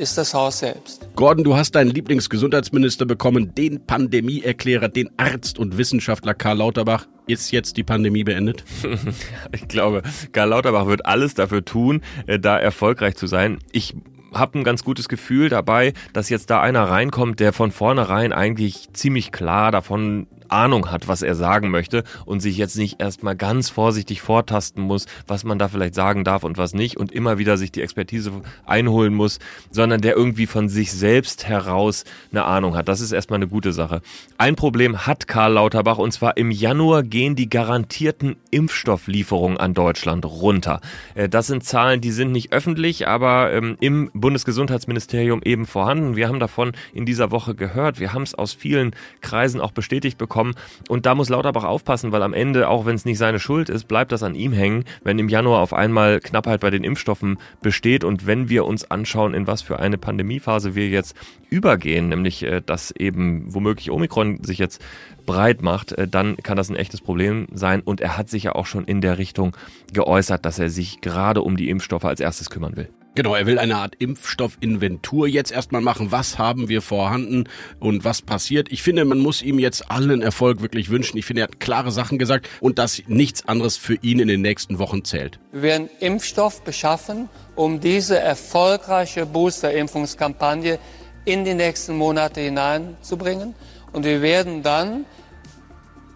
[0.00, 1.08] ist das Haus selbst.
[1.14, 7.06] Gordon, du hast deinen Lieblingsgesundheitsminister bekommen, den Pandemieerklärer, den Arzt und Wissenschaftler Karl Lauterbach.
[7.26, 8.64] Ist jetzt die Pandemie beendet?
[9.52, 13.58] ich glaube, Karl Lauterbach wird alles dafür tun, äh, da erfolgreich zu sein.
[13.72, 13.94] Ich
[14.32, 18.88] habe ein ganz gutes Gefühl dabei, dass jetzt da einer reinkommt, der von vornherein eigentlich
[18.92, 23.70] ziemlich klar davon Ahnung hat, was er sagen möchte und sich jetzt nicht erstmal ganz
[23.70, 27.56] vorsichtig vortasten muss, was man da vielleicht sagen darf und was nicht und immer wieder
[27.56, 28.32] sich die Expertise
[28.66, 29.38] einholen muss,
[29.70, 32.88] sondern der irgendwie von sich selbst heraus eine Ahnung hat.
[32.88, 34.02] Das ist erstmal eine gute Sache.
[34.38, 40.24] Ein Problem hat Karl Lauterbach und zwar im Januar gehen die garantierten Impfstofflieferungen an Deutschland
[40.24, 40.80] runter.
[41.14, 46.16] Äh, das sind Zahlen, die sind nicht öffentlich, aber ähm, im Bundesgesundheitsministerium eben vorhanden.
[46.16, 48.00] Wir haben davon in dieser Woche gehört.
[48.00, 50.54] Wir haben es aus vielen Kreisen auch bestätigt bekommen bekommen.
[50.88, 53.88] Und da muss Lauterbach aufpassen, weil am Ende, auch wenn es nicht seine Schuld ist,
[53.88, 58.04] bleibt das an ihm hängen, wenn im Januar auf einmal Knappheit bei den Impfstoffen besteht.
[58.04, 61.14] Und wenn wir uns anschauen, in was für eine Pandemiephase wir jetzt
[61.48, 64.82] übergehen, nämlich äh, dass eben womöglich Omikron sich jetzt
[65.26, 67.80] breit macht, äh, dann kann das ein echtes Problem sein.
[67.80, 69.56] Und er hat sich ja auch schon in der Richtung
[69.92, 72.88] geäußert, dass er sich gerade um die Impfstoffe als erstes kümmern will.
[73.16, 76.12] Genau, er will eine Art Impfstoffinventur jetzt erstmal machen.
[76.12, 77.48] Was haben wir vorhanden
[77.80, 78.70] und was passiert?
[78.70, 81.18] Ich finde, man muss ihm jetzt allen Erfolg wirklich wünschen.
[81.18, 84.42] Ich finde, er hat klare Sachen gesagt und dass nichts anderes für ihn in den
[84.42, 85.40] nächsten Wochen zählt.
[85.50, 90.78] Wir werden Impfstoff beschaffen, um diese erfolgreiche Booster-Impfungskampagne
[91.24, 93.54] in die nächsten Monate hineinzubringen.
[93.92, 95.04] Und wir werden dann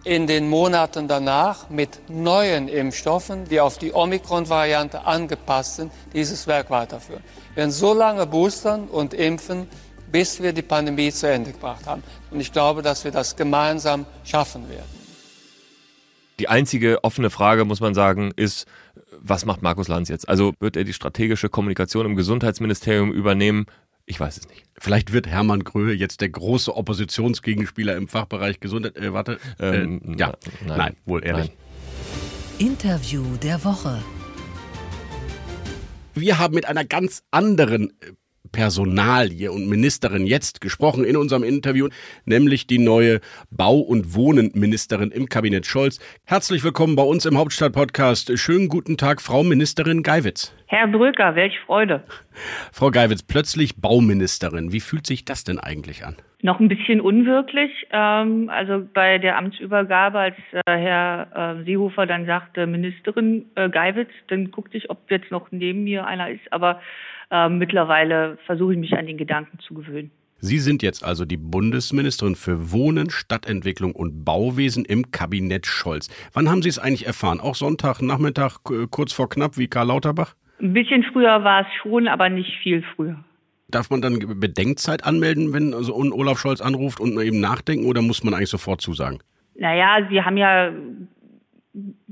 [0.04, 6.70] in den Monaten danach mit neuen Impfstoffen, die auf die Omikron-Variante angepasst sind, dieses Werk
[6.70, 7.22] weiterführen.
[7.54, 9.66] Wir werden so lange boostern und impfen,
[10.12, 12.02] bis wir die Pandemie zu Ende gebracht haben.
[12.30, 14.94] Und ich glaube, dass wir das gemeinsam schaffen werden.
[16.38, 18.66] Die einzige offene Frage, muss man sagen, ist,
[19.20, 20.28] was macht Markus Lanz jetzt?
[20.28, 23.66] Also wird er die strategische Kommunikation im Gesundheitsministerium übernehmen?
[24.06, 24.64] Ich weiß es nicht.
[24.78, 28.96] Vielleicht wird Hermann Gröhe jetzt der große Oppositionsgegenspieler im Fachbereich Gesundheit.
[28.96, 29.38] Äh, warte.
[29.58, 30.34] Ähm, äh, ja,
[30.66, 31.48] nein, nein, wohl ehrlich.
[31.48, 32.68] Nein.
[32.68, 34.02] Interview der Woche.
[36.14, 38.12] Wir haben mit einer ganz anderen äh,
[38.54, 41.88] Personalie und Ministerin jetzt gesprochen in unserem Interview,
[42.24, 45.98] nämlich die neue Bau- und Wohnenministerin im Kabinett Scholz.
[46.24, 48.38] Herzlich willkommen bei uns im Hauptstadt-Podcast.
[48.38, 50.54] Schönen guten Tag, Frau Ministerin Geiwitz.
[50.68, 52.04] Herr Brücker, welch Freude.
[52.72, 54.72] Frau Geiwitz, plötzlich Bauministerin.
[54.72, 56.16] Wie fühlt sich das denn eigentlich an?
[56.42, 57.72] Noch ein bisschen unwirklich.
[57.90, 64.10] Ähm, also bei der Amtsübergabe, als äh, Herr äh, Seehofer dann sagte, Ministerin äh, Geiwitz,
[64.28, 66.52] dann guckte ich, ob jetzt noch neben mir einer ist.
[66.52, 66.80] Aber
[67.30, 70.10] äh, mittlerweile versuche ich mich an den Gedanken zu gewöhnen.
[70.38, 76.10] Sie sind jetzt also die Bundesministerin für Wohnen, Stadtentwicklung und Bauwesen im Kabinett Scholz.
[76.34, 77.40] Wann haben Sie es eigentlich erfahren?
[77.40, 78.58] Auch Sonntagnachmittag,
[78.90, 80.34] kurz vor knapp, wie Karl Lauterbach?
[80.60, 83.16] Ein bisschen früher war es schon, aber nicht viel früher.
[83.68, 88.22] Darf man dann Bedenkzeit anmelden, wenn also Olaf Scholz anruft und eben nachdenken oder muss
[88.22, 89.20] man eigentlich sofort zusagen?
[89.56, 90.72] Naja, Sie haben ja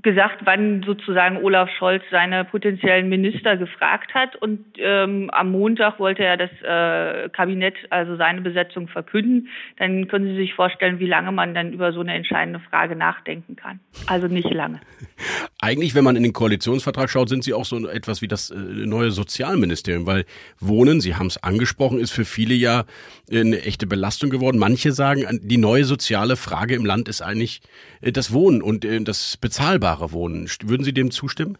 [0.03, 4.35] gesagt, wann sozusagen Olaf Scholz seine potenziellen Minister gefragt hat.
[4.35, 9.48] Und ähm, am Montag wollte er das äh, Kabinett, also seine Besetzung, verkünden.
[9.77, 13.55] Dann können Sie sich vorstellen, wie lange man dann über so eine entscheidende Frage nachdenken
[13.55, 13.79] kann.
[14.09, 14.81] Also nicht lange.
[15.64, 18.57] Eigentlich, wenn man in den Koalitionsvertrag schaut, sind Sie auch so etwas wie das äh,
[18.57, 20.25] neue Sozialministerium, weil
[20.59, 22.83] Wohnen, Sie haben es angesprochen, ist für viele ja
[23.31, 24.59] eine echte Belastung geworden.
[24.59, 27.61] Manche sagen, die neue soziale Frage im Land ist eigentlich
[28.01, 30.48] äh, das Wohnen und äh, das bezahlbare Wohnen.
[30.64, 31.57] Würden Sie dem zustimmen?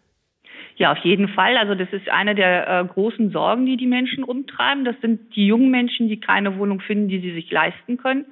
[0.75, 1.57] Ja, auf jeden Fall.
[1.57, 4.85] Also das ist eine der äh, großen Sorgen, die die Menschen umtreiben.
[4.85, 8.25] Das sind die jungen Menschen, die keine Wohnung finden, die sie sich leisten können.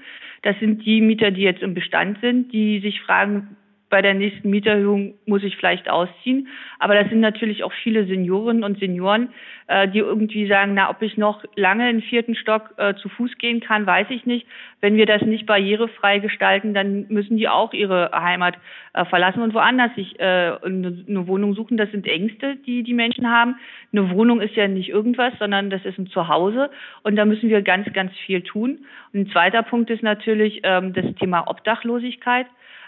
[0.43, 3.57] Das sind die Mieter, die jetzt im Bestand sind, die sich fragen,
[3.91, 6.49] bei der nächsten Mieterhöhung muss ich vielleicht ausziehen.
[6.79, 9.31] Aber das sind natürlich auch viele Seniorinnen und Senioren,
[9.67, 13.37] äh, die irgendwie sagen, na, ob ich noch lange im vierten Stock äh, zu Fuß
[13.39, 14.47] gehen kann, weiß ich nicht.
[14.81, 18.57] Wenn wir das nicht barrierefrei gestalten, dann müssen die auch ihre Heimat
[18.95, 21.77] äh, verlassen und woanders sich äh, eine, eine Wohnung suchen.
[21.77, 23.57] Das sind Ängste, die die Menschen haben.
[23.93, 26.71] Eine Wohnung ist ja nicht irgendwas, sondern das ist ein Zuhause.
[27.03, 28.87] Und da müssen wir ganz, ganz viel tun.
[29.13, 32.47] Und ein zweiter Punkt ist natürlich ähm, das Thema Obdachlosigkeit.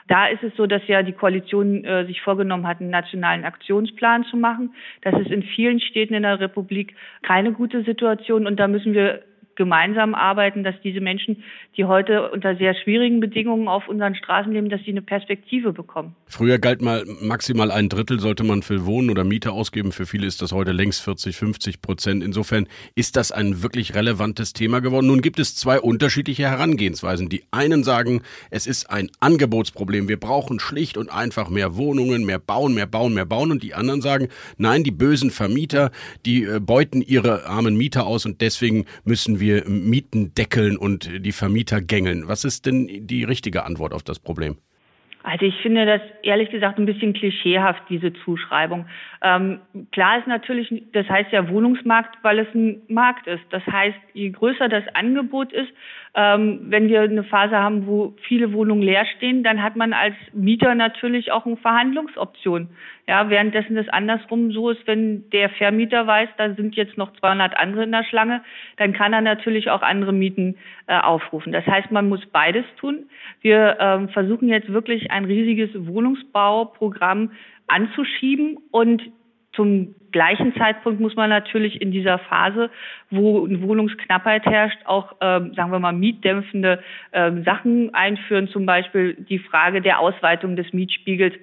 [0.09, 4.25] Da ist es so, dass ja die Koalition äh, sich vorgenommen hat, einen nationalen Aktionsplan
[4.25, 4.75] zu machen.
[5.03, 9.23] Das ist in vielen Städten in der Republik keine gute Situation und da müssen wir
[9.57, 11.43] gemeinsam arbeiten, dass diese Menschen,
[11.77, 16.17] die heute unter sehr schwierigen Bedingungen auf unseren Straßen leben, dass sie eine Perspektive bekommen.
[16.27, 19.93] Früher galt mal maximal ein Drittel sollte man für Wohnen oder Miete ausgeben.
[19.93, 22.25] Für viele ist das heute längst 40, 50 Prozent.
[22.25, 25.07] Insofern ist das ein wirklich relevantes Thema geworden.
[25.07, 27.29] Nun gibt es zwei unterschiedliche Herangehensweisen.
[27.29, 30.09] Die einen sagen, es ist ein Angebotsproblem.
[30.09, 33.51] Wir brauchen schlicht und einfach mehr Wohnungen, mehr bauen, mehr bauen, mehr bauen.
[33.51, 35.91] Und die anderen sagen, nein, die bösen Vermieter,
[36.25, 41.27] die äh, beuten ihre armen Mieter aus und deswegen müssen wir wir Mieten deckeln und
[41.27, 42.29] die Vermieter gängeln.
[42.29, 44.57] Was ist denn die richtige Antwort auf das Problem?
[45.25, 48.87] Also ich finde das ehrlich gesagt ein bisschen klischeehaft, diese Zuschreibung.
[49.23, 49.61] Ähm,
[49.93, 53.45] klar ist natürlich, das heißt ja Wohnungsmarkt, weil es ein Markt ist.
[53.51, 55.71] Das heißt, je größer das Angebot ist,
[56.15, 60.15] ähm, wenn wir eine Phase haben, wo viele Wohnungen leer stehen, dann hat man als
[60.35, 62.69] Mieter natürlich auch eine Verhandlungsoption.
[63.09, 67.57] Ja, währenddessen das andersrum so ist, wenn der Vermieter weiß, da sind jetzt noch 200
[67.57, 68.43] andere in der Schlange,
[68.77, 71.51] dann kann er natürlich auch andere Mieten äh, aufrufen.
[71.53, 73.07] Das heißt, man muss beides tun.
[73.41, 77.33] Wir ähm, versuchen jetzt wirklich ein riesiges Wohnungsbauprogramm
[77.69, 79.03] anzuschieben und
[79.55, 82.71] zum gleichen Zeitpunkt muss man natürlich in dieser Phase,
[83.11, 89.39] wo Wohnungsknappheit herrscht, auch, ähm, sagen wir mal, mietdämpfende ähm, Sachen einführen, zum Beispiel die
[89.39, 91.35] Frage der Ausweitung des Mietspiegels.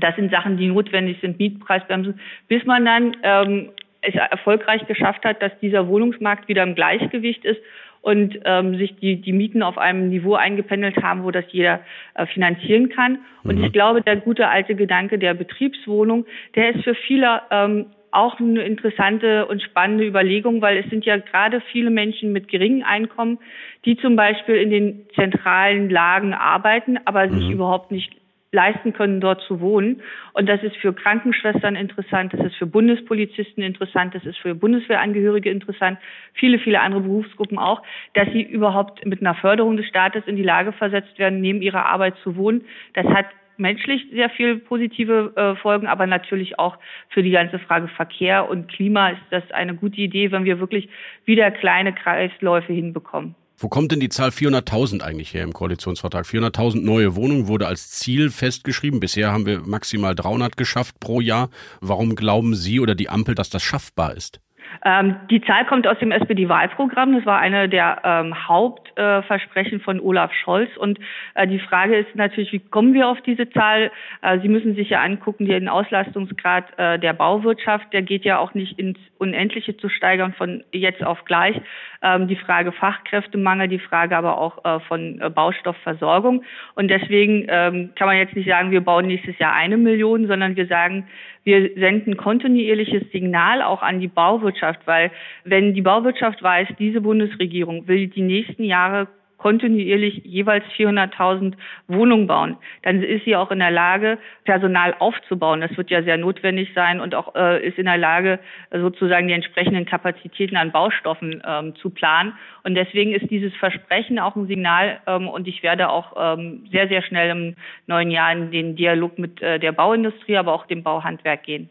[0.00, 3.70] Das sind Sachen, die notwendig sind, Mietpreisbremsen, bis man dann ähm,
[4.02, 7.60] es erfolgreich geschafft hat, dass dieser Wohnungsmarkt wieder im Gleichgewicht ist
[8.02, 11.80] und ähm, sich die, die Mieten auf einem Niveau eingependelt haben, wo das jeder
[12.14, 13.20] äh, finanzieren kann.
[13.44, 13.64] Und mhm.
[13.64, 18.62] ich glaube, der gute alte Gedanke der Betriebswohnung, der ist für viele ähm, auch eine
[18.62, 23.38] interessante und spannende Überlegung, weil es sind ja gerade viele Menschen mit geringem Einkommen,
[23.84, 27.38] die zum Beispiel in den zentralen Lagen arbeiten, aber mhm.
[27.38, 28.12] sich überhaupt nicht
[28.52, 30.02] leisten können, dort zu wohnen.
[30.34, 35.50] Und das ist für Krankenschwestern interessant, das ist für Bundespolizisten interessant, das ist für Bundeswehrangehörige
[35.50, 35.98] interessant,
[36.34, 37.82] viele, viele andere Berufsgruppen auch,
[38.14, 41.86] dass sie überhaupt mit einer Förderung des Staates in die Lage versetzt werden, neben ihrer
[41.86, 42.64] Arbeit zu wohnen.
[42.92, 46.76] Das hat menschlich sehr viel positive äh, Folgen, aber natürlich auch
[47.08, 50.88] für die ganze Frage Verkehr und Klima ist das eine gute Idee, wenn wir wirklich
[51.24, 53.34] wieder kleine Kreisläufe hinbekommen.
[53.62, 56.26] Wo kommt denn die Zahl 400.000 eigentlich her im Koalitionsvertrag?
[56.26, 58.98] 400.000 neue Wohnungen wurde als Ziel festgeschrieben.
[58.98, 61.48] Bisher haben wir maximal 300 geschafft pro Jahr.
[61.80, 64.40] Warum glauben Sie oder die Ampel, dass das schaffbar ist?
[64.84, 67.14] Ähm, die Zahl kommt aus dem SPD-Wahlprogramm.
[67.14, 70.76] Das war eine der ähm, Hauptversprechen äh, von Olaf Scholz.
[70.76, 70.98] Und
[71.34, 73.90] äh, die Frage ist natürlich, wie kommen wir auf diese Zahl?
[74.22, 78.54] Äh, Sie müssen sich ja angucken, den Auslastungsgrad äh, der Bauwirtschaft, der geht ja auch
[78.54, 81.60] nicht ins Unendliche zu steigern von jetzt auf gleich.
[82.02, 86.42] Ähm, die Frage Fachkräftemangel, die Frage aber auch äh, von äh, Baustoffversorgung.
[86.74, 90.56] Und deswegen ähm, kann man jetzt nicht sagen, wir bauen nächstes Jahr eine Million, sondern
[90.56, 91.06] wir sagen,
[91.44, 95.10] wir senden kontinuierliches Signal auch an die Bauwirtschaft, weil
[95.44, 99.08] wenn die Bauwirtschaft weiß, diese Bundesregierung will die nächsten Jahre
[99.42, 101.54] kontinuierlich jeweils 400.000
[101.88, 105.60] Wohnungen bauen, dann ist sie auch in der Lage, Personal aufzubauen.
[105.60, 108.38] Das wird ja sehr notwendig sein und auch äh, ist in der Lage,
[108.70, 112.34] sozusagen die entsprechenden Kapazitäten an Baustoffen ähm, zu planen.
[112.62, 116.86] Und deswegen ist dieses Versprechen auch ein Signal ähm, und ich werde auch ähm, sehr,
[116.86, 117.56] sehr schnell im
[117.88, 121.68] neuen Jahr in den Dialog mit äh, der Bauindustrie, aber auch dem Bauhandwerk gehen.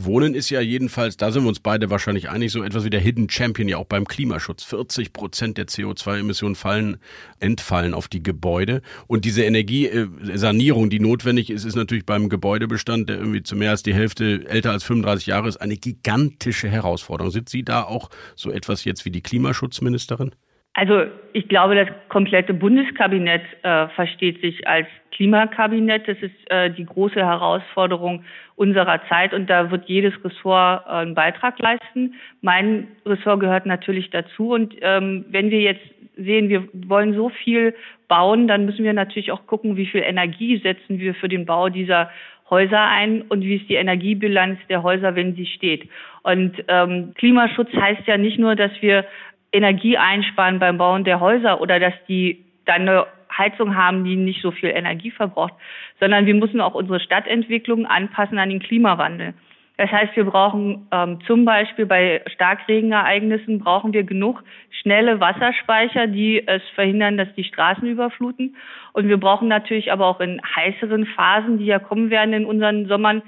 [0.00, 3.00] Wohnen ist ja jedenfalls, da sind wir uns beide wahrscheinlich einig, so etwas wie der
[3.00, 4.62] Hidden Champion ja auch beim Klimaschutz.
[4.62, 6.98] 40 Prozent der CO2-Emissionen fallen,
[7.40, 8.80] entfallen auf die Gebäude.
[9.08, 13.82] Und diese Energiesanierung, die notwendig ist, ist natürlich beim Gebäudebestand, der irgendwie zu mehr als
[13.82, 17.32] die Hälfte älter als 35 Jahre ist, eine gigantische Herausforderung.
[17.32, 20.30] Sind Sie da auch so etwas jetzt wie die Klimaschutzministerin?
[20.78, 26.06] Also ich glaube, das komplette Bundeskabinett äh, versteht sich als Klimakabinett.
[26.06, 28.22] Das ist äh, die große Herausforderung
[28.54, 32.14] unserer Zeit und da wird jedes Ressort äh, einen Beitrag leisten.
[32.42, 35.82] Mein Ressort gehört natürlich dazu und ähm, wenn wir jetzt
[36.16, 37.74] sehen, wir wollen so viel
[38.06, 41.70] bauen, dann müssen wir natürlich auch gucken, wie viel Energie setzen wir für den Bau
[41.70, 42.08] dieser
[42.50, 45.88] Häuser ein und wie ist die Energiebilanz der Häuser, wenn sie steht.
[46.22, 49.04] Und ähm, Klimaschutz heißt ja nicht nur, dass wir
[49.52, 53.06] Energie einsparen beim Bauen der Häuser oder dass die dann eine
[53.36, 55.54] Heizung haben, die nicht so viel Energie verbraucht,
[56.00, 59.34] sondern wir müssen auch unsere Stadtentwicklung anpassen an den Klimawandel.
[59.78, 64.42] Das heißt, wir brauchen ähm, zum Beispiel bei Starkregenereignissen brauchen wir genug
[64.82, 68.56] schnelle Wasserspeicher, die es verhindern, dass die Straßen überfluten.
[68.92, 72.88] Und wir brauchen natürlich aber auch in heißeren Phasen, die ja kommen werden in unseren
[72.88, 73.22] Sommern,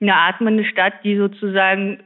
[0.00, 1.98] eine atmende Stadt, die sozusagen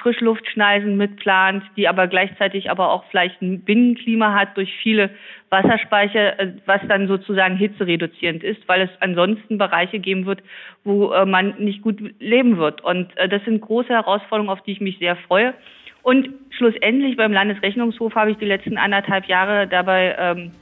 [0.00, 5.10] Frischluftschneisen mitplant, die aber gleichzeitig aber auch vielleicht ein Binnenklima hat durch viele
[5.50, 10.42] Wasserspeicher, äh, was dann sozusagen hitzereduzierend ist, weil es ansonsten Bereiche geben wird,
[10.84, 12.82] wo äh, man nicht gut leben wird.
[12.82, 15.54] Und äh, das sind große Herausforderungen, auf die ich mich sehr freue.
[16.02, 20.52] Und schlussendlich beim Landesrechnungshof habe ich die letzten anderthalb Jahre dabei ähm,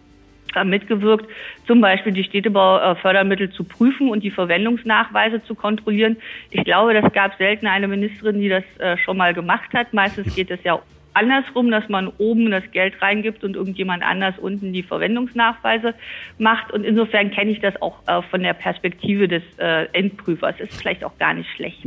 [0.65, 1.27] mitgewirkt,
[1.67, 6.17] zum Beispiel die Städtebaufördermittel zu prüfen und die Verwendungsnachweise zu kontrollieren.
[6.51, 9.93] Ich glaube, das gab selten eine Ministerin, die das äh, schon mal gemacht hat.
[9.93, 10.81] Meistens geht es ja
[11.17, 15.95] andersrum, dass man oben das Geld reingibt und irgendjemand anders unten die Verwendungsnachweise
[16.39, 16.73] macht.
[16.73, 20.61] Und insofern kenne ich das auch äh, von der Perspektive des äh, Endprüfers.
[20.61, 21.79] Ist vielleicht auch gar nicht schlecht.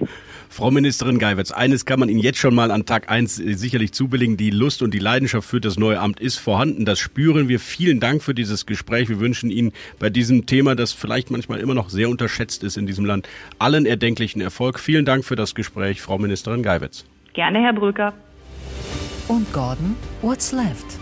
[0.49, 3.93] Frau Ministerin Geiwitz, eines kann man Ihnen jetzt schon mal an Tag eins äh, sicherlich
[3.93, 4.35] zubilligen.
[4.35, 6.85] Die Lust und die Leidenschaft für das neue Amt ist vorhanden.
[6.85, 7.59] Das spüren wir.
[7.59, 9.09] Vielen Dank für dieses Gespräch.
[9.09, 12.87] Wir wünschen Ihnen bei diesem Thema, das vielleicht manchmal immer noch sehr unterschätzt ist in
[12.87, 14.79] diesem Land, allen erdenklichen Erfolg.
[14.79, 17.05] Vielen Dank für das Gespräch, Frau Ministerin Geiwitz.
[17.33, 18.13] Gerne, Herr Brücker
[19.29, 20.99] und Gordon What's Left.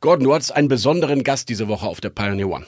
[0.00, 2.64] Gordon, du hattest einen besonderen Gast diese Woche auf der Pioneer One.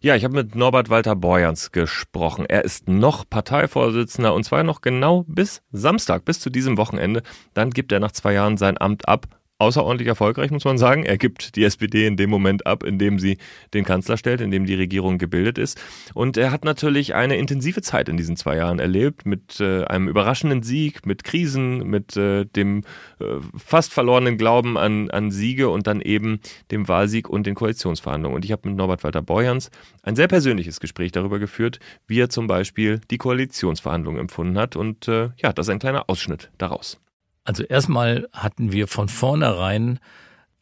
[0.00, 2.44] Ja, ich habe mit Norbert Walter Borjans gesprochen.
[2.46, 7.22] Er ist noch Parteivorsitzender und zwar noch genau bis Samstag, bis zu diesem Wochenende.
[7.54, 9.28] Dann gibt er nach zwei Jahren sein Amt ab
[9.64, 11.04] außerordentlich erfolgreich, muss man sagen.
[11.04, 13.38] Er gibt die SPD in dem Moment ab, in dem sie
[13.72, 15.80] den Kanzler stellt, in dem die Regierung gebildet ist.
[16.14, 20.08] Und er hat natürlich eine intensive Zeit in diesen zwei Jahren erlebt, mit äh, einem
[20.08, 22.82] überraschenden Sieg, mit Krisen, mit äh, dem
[23.20, 23.24] äh,
[23.56, 28.36] fast verlorenen Glauben an, an Siege und dann eben dem Wahlsieg und den Koalitionsverhandlungen.
[28.36, 29.70] Und ich habe mit Norbert Walter Borjans
[30.02, 34.76] ein sehr persönliches Gespräch darüber geführt, wie er zum Beispiel die Koalitionsverhandlungen empfunden hat.
[34.76, 37.03] Und äh, ja, das ist ein kleiner Ausschnitt daraus.
[37.44, 40.00] Also erstmal hatten wir von vornherein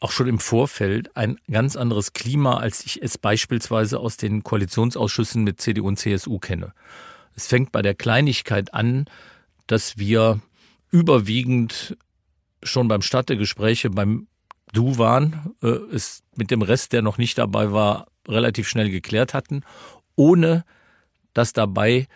[0.00, 5.44] auch schon im Vorfeld ein ganz anderes Klima, als ich es beispielsweise aus den Koalitionsausschüssen
[5.44, 6.74] mit CDU und CSU kenne.
[7.36, 9.06] Es fängt bei der Kleinigkeit an,
[9.68, 10.40] dass wir
[10.90, 11.96] überwiegend
[12.64, 14.26] schon beim Start der Gespräche beim
[14.72, 19.34] Du waren, äh, es mit dem Rest, der noch nicht dabei war, relativ schnell geklärt
[19.34, 19.62] hatten,
[20.16, 20.64] ohne
[21.34, 22.08] dass dabei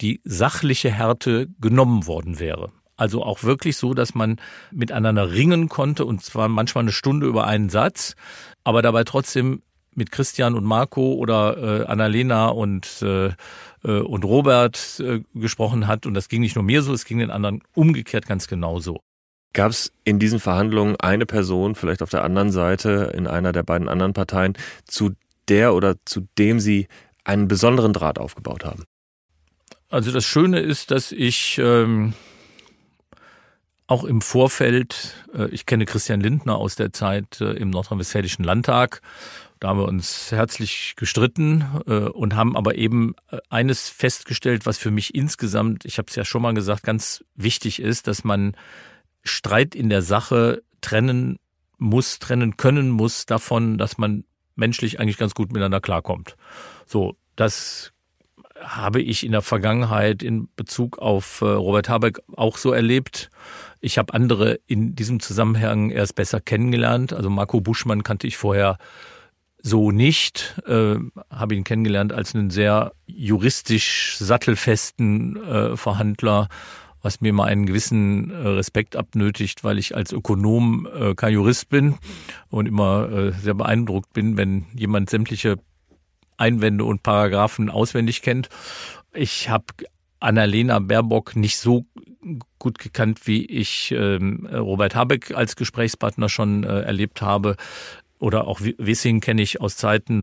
[0.00, 2.72] die sachliche Härte genommen worden wäre.
[2.96, 4.36] Also auch wirklich so, dass man
[4.70, 8.14] miteinander ringen konnte und zwar manchmal eine Stunde über einen Satz,
[8.62, 9.62] aber dabei trotzdem
[9.96, 13.32] mit Christian und Marco oder äh, Annalena und äh,
[13.84, 17.18] äh, und Robert äh, gesprochen hat und das ging nicht nur mir so, es ging
[17.18, 19.00] den anderen umgekehrt ganz genauso.
[19.52, 23.62] Gab es in diesen Verhandlungen eine Person, vielleicht auf der anderen Seite, in einer der
[23.62, 25.12] beiden anderen Parteien, zu
[25.48, 26.88] der oder zu dem Sie
[27.22, 28.84] einen besonderen Draht aufgebaut haben?
[29.90, 32.14] Also das Schöne ist, dass ich ähm,
[33.86, 39.02] auch im Vorfeld, äh, ich kenne Christian Lindner aus der Zeit äh, im Nordrhein-Westfälischen Landtag,
[39.60, 43.14] da haben wir uns herzlich gestritten äh, und haben aber eben
[43.48, 47.80] eines festgestellt, was für mich insgesamt, ich habe es ja schon mal gesagt, ganz wichtig
[47.80, 48.56] ist, dass man
[49.22, 51.38] Streit in der Sache trennen
[51.78, 54.24] muss, trennen können muss davon, dass man
[54.54, 56.36] menschlich eigentlich ganz gut miteinander klarkommt.
[56.84, 57.93] So, das
[58.60, 63.30] habe ich in der Vergangenheit in Bezug auf Robert Habeck auch so erlebt.
[63.80, 67.12] Ich habe andere in diesem Zusammenhang erst besser kennengelernt.
[67.12, 68.78] Also Marco Buschmann kannte ich vorher
[69.66, 70.96] so nicht, äh,
[71.30, 76.48] habe ihn kennengelernt als einen sehr juristisch sattelfesten äh, Verhandler,
[77.00, 81.70] was mir mal einen gewissen äh, Respekt abnötigt, weil ich als Ökonom äh, kein Jurist
[81.70, 81.96] bin
[82.50, 85.56] und immer äh, sehr beeindruckt bin, wenn jemand sämtliche
[86.36, 88.48] Einwände und Paragraphen auswendig kennt.
[89.12, 89.66] Ich habe
[90.20, 91.86] Annalena Baerbock nicht so
[92.58, 97.56] gut gekannt, wie ich ähm, Robert Habeck als Gesprächspartner schon äh, erlebt habe.
[98.18, 100.22] Oder auch Wissing kenne ich aus Zeiten,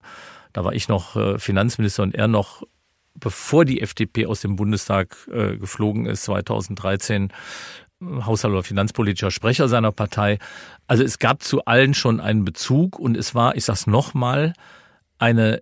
[0.53, 2.63] da war ich noch äh, Finanzminister und er noch,
[3.13, 7.31] bevor die FDP aus dem Bundestag äh, geflogen ist, 2013,
[8.01, 10.39] Haushalt- oder finanzpolitischer Sprecher seiner Partei.
[10.87, 14.53] Also es gab zu allen schon einen Bezug und es war, ich sag's nochmal,
[15.19, 15.61] eine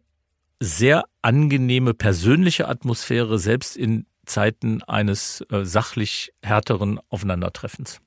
[0.59, 7.99] sehr angenehme persönliche Atmosphäre, selbst in Zeiten eines äh, sachlich härteren Aufeinandertreffens.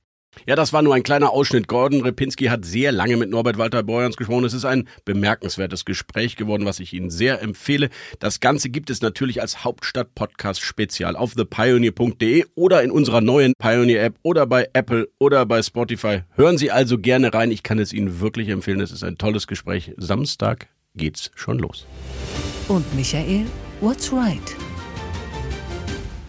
[0.47, 1.69] Ja, das war nur ein kleiner Ausschnitt.
[1.69, 4.45] Gordon Repinski hat sehr lange mit Norbert Walter Borjans gesprochen.
[4.45, 7.91] Es ist ein bemerkenswertes Gespräch geworden, was ich Ihnen sehr empfehle.
[8.19, 14.47] Das Ganze gibt es natürlich als Hauptstadt-Podcast-Spezial auf thepioneer.de oder in unserer neuen Pioneer-App oder
[14.47, 16.23] bei Apple oder bei Spotify.
[16.35, 17.51] Hören Sie also gerne rein.
[17.51, 18.81] Ich kann es Ihnen wirklich empfehlen.
[18.81, 19.93] Es ist ein tolles Gespräch.
[19.99, 21.86] Samstag geht's schon los.
[22.68, 23.47] Und Michael,
[23.80, 24.57] what's right?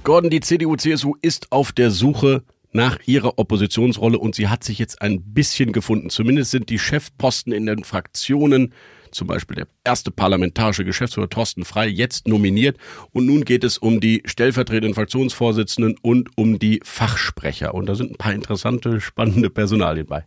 [0.04, 2.44] Gordon, die CDU-CSU ist auf der Suche
[2.74, 6.10] nach ihrer Oppositionsrolle und sie hat sich jetzt ein bisschen gefunden.
[6.10, 8.74] Zumindest sind die Chefposten in den Fraktionen,
[9.12, 12.78] zum Beispiel der erste parlamentarische Geschäftsführer Thorsten Frei, jetzt nominiert.
[13.12, 17.76] Und nun geht es um die stellvertretenden Fraktionsvorsitzenden und um die Fachsprecher.
[17.76, 20.26] Und da sind ein paar interessante, spannende Personalien bei.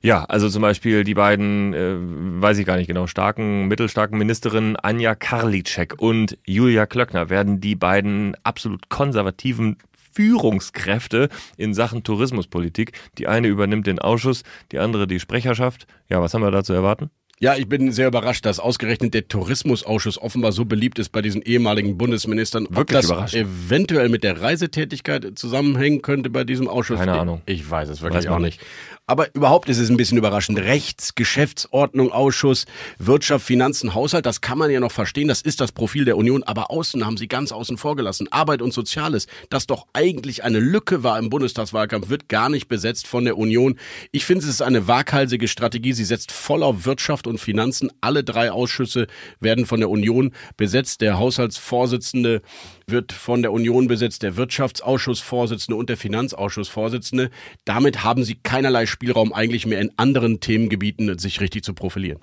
[0.00, 1.96] Ja, also zum Beispiel die beiden, äh,
[2.40, 7.74] weiß ich gar nicht genau, starken, mittelstarken Ministerinnen Anja Karliczek und Julia Klöckner werden die
[7.74, 9.76] beiden absolut konservativen
[10.12, 12.92] Führungskräfte in Sachen Tourismuspolitik.
[13.18, 15.86] Die eine übernimmt den Ausschuss, die andere die Sprecherschaft.
[16.08, 17.10] Ja, was haben wir da zu erwarten?
[17.40, 21.42] Ja, ich bin sehr überrascht, dass ausgerechnet der Tourismusausschuss offenbar so beliebt ist bei diesen
[21.42, 22.64] ehemaligen Bundesministern.
[22.64, 23.34] Wirklich Ob das überrascht.
[23.34, 26.98] eventuell mit der Reisetätigkeit zusammenhängen könnte bei diesem Ausschuss.
[26.98, 27.42] Keine Ahnung.
[27.46, 28.60] Ich, ich weiß es wirklich weiß auch nicht.
[29.06, 30.58] Aber überhaupt ist es ein bisschen überraschend.
[30.58, 32.66] Rechts, Geschäftsordnung, Ausschuss,
[32.98, 35.28] Wirtschaft, Finanzen, Haushalt, das kann man ja noch verstehen.
[35.28, 36.42] Das ist das Profil der Union.
[36.42, 38.30] Aber außen haben sie ganz außen vor gelassen.
[38.30, 43.06] Arbeit und Soziales, das doch eigentlich eine Lücke war im Bundestagswahlkampf, wird gar nicht besetzt
[43.06, 43.78] von der Union.
[44.12, 45.94] Ich finde, es ist eine waghalsige Strategie.
[45.94, 47.90] Sie setzt voll auf Wirtschaft und Finanzen.
[48.00, 49.06] Alle drei Ausschüsse
[49.40, 51.00] werden von der Union besetzt.
[51.00, 52.42] Der Haushaltsvorsitzende
[52.86, 57.30] wird von der Union besetzt, der Wirtschaftsausschussvorsitzende und der Finanzausschussvorsitzende.
[57.64, 62.20] Damit haben sie keinerlei Spielraum eigentlich mehr in anderen Themengebieten sich richtig zu profilieren.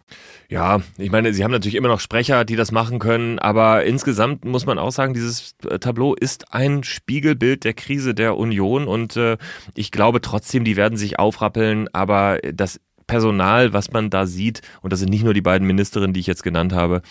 [0.49, 4.45] Ja, ich meine, sie haben natürlich immer noch Sprecher, die das machen können, aber insgesamt
[4.45, 9.15] muss man auch sagen, dieses äh, Tableau ist ein Spiegelbild der Krise der Union und
[9.17, 9.37] äh,
[9.75, 14.91] ich glaube trotzdem, die werden sich aufrappeln, aber das Personal, was man da sieht, und
[14.91, 17.01] das sind nicht nur die beiden Ministerinnen, die ich jetzt genannt habe,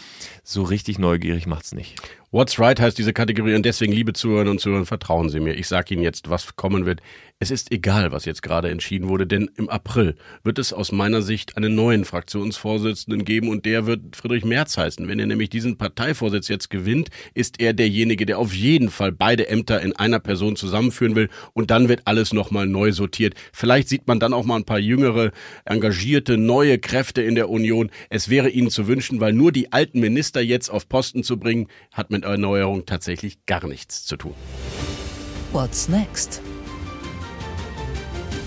[0.43, 1.97] so richtig neugierig macht's nicht.
[2.35, 5.55] What's right heißt diese Kategorie und deswegen, liebe Zuhörerinnen und Zuhörer, vertrauen Sie mir.
[5.55, 7.01] Ich sage Ihnen jetzt, was kommen wird.
[7.39, 11.21] Es ist egal, was jetzt gerade entschieden wurde, denn im April wird es aus meiner
[11.21, 15.07] Sicht einen neuen Fraktionsvorsitzenden geben und der wird Friedrich Merz heißen.
[15.07, 19.49] Wenn er nämlich diesen Parteivorsitz jetzt gewinnt, ist er derjenige, der auf jeden Fall beide
[19.49, 23.35] Ämter in einer Person zusammenführen will und dann wird alles nochmal neu sortiert.
[23.53, 25.31] Vielleicht sieht man dann auch mal ein paar jüngere,
[25.65, 27.91] engagierte, neue Kräfte in der Union.
[28.11, 31.69] Es wäre Ihnen zu wünschen, weil nur die alten Minister jetzt auf Posten zu bringen,
[31.93, 34.35] hat mit Erneuerung tatsächlich gar nichts zu tun.
[35.53, 36.43] What's next?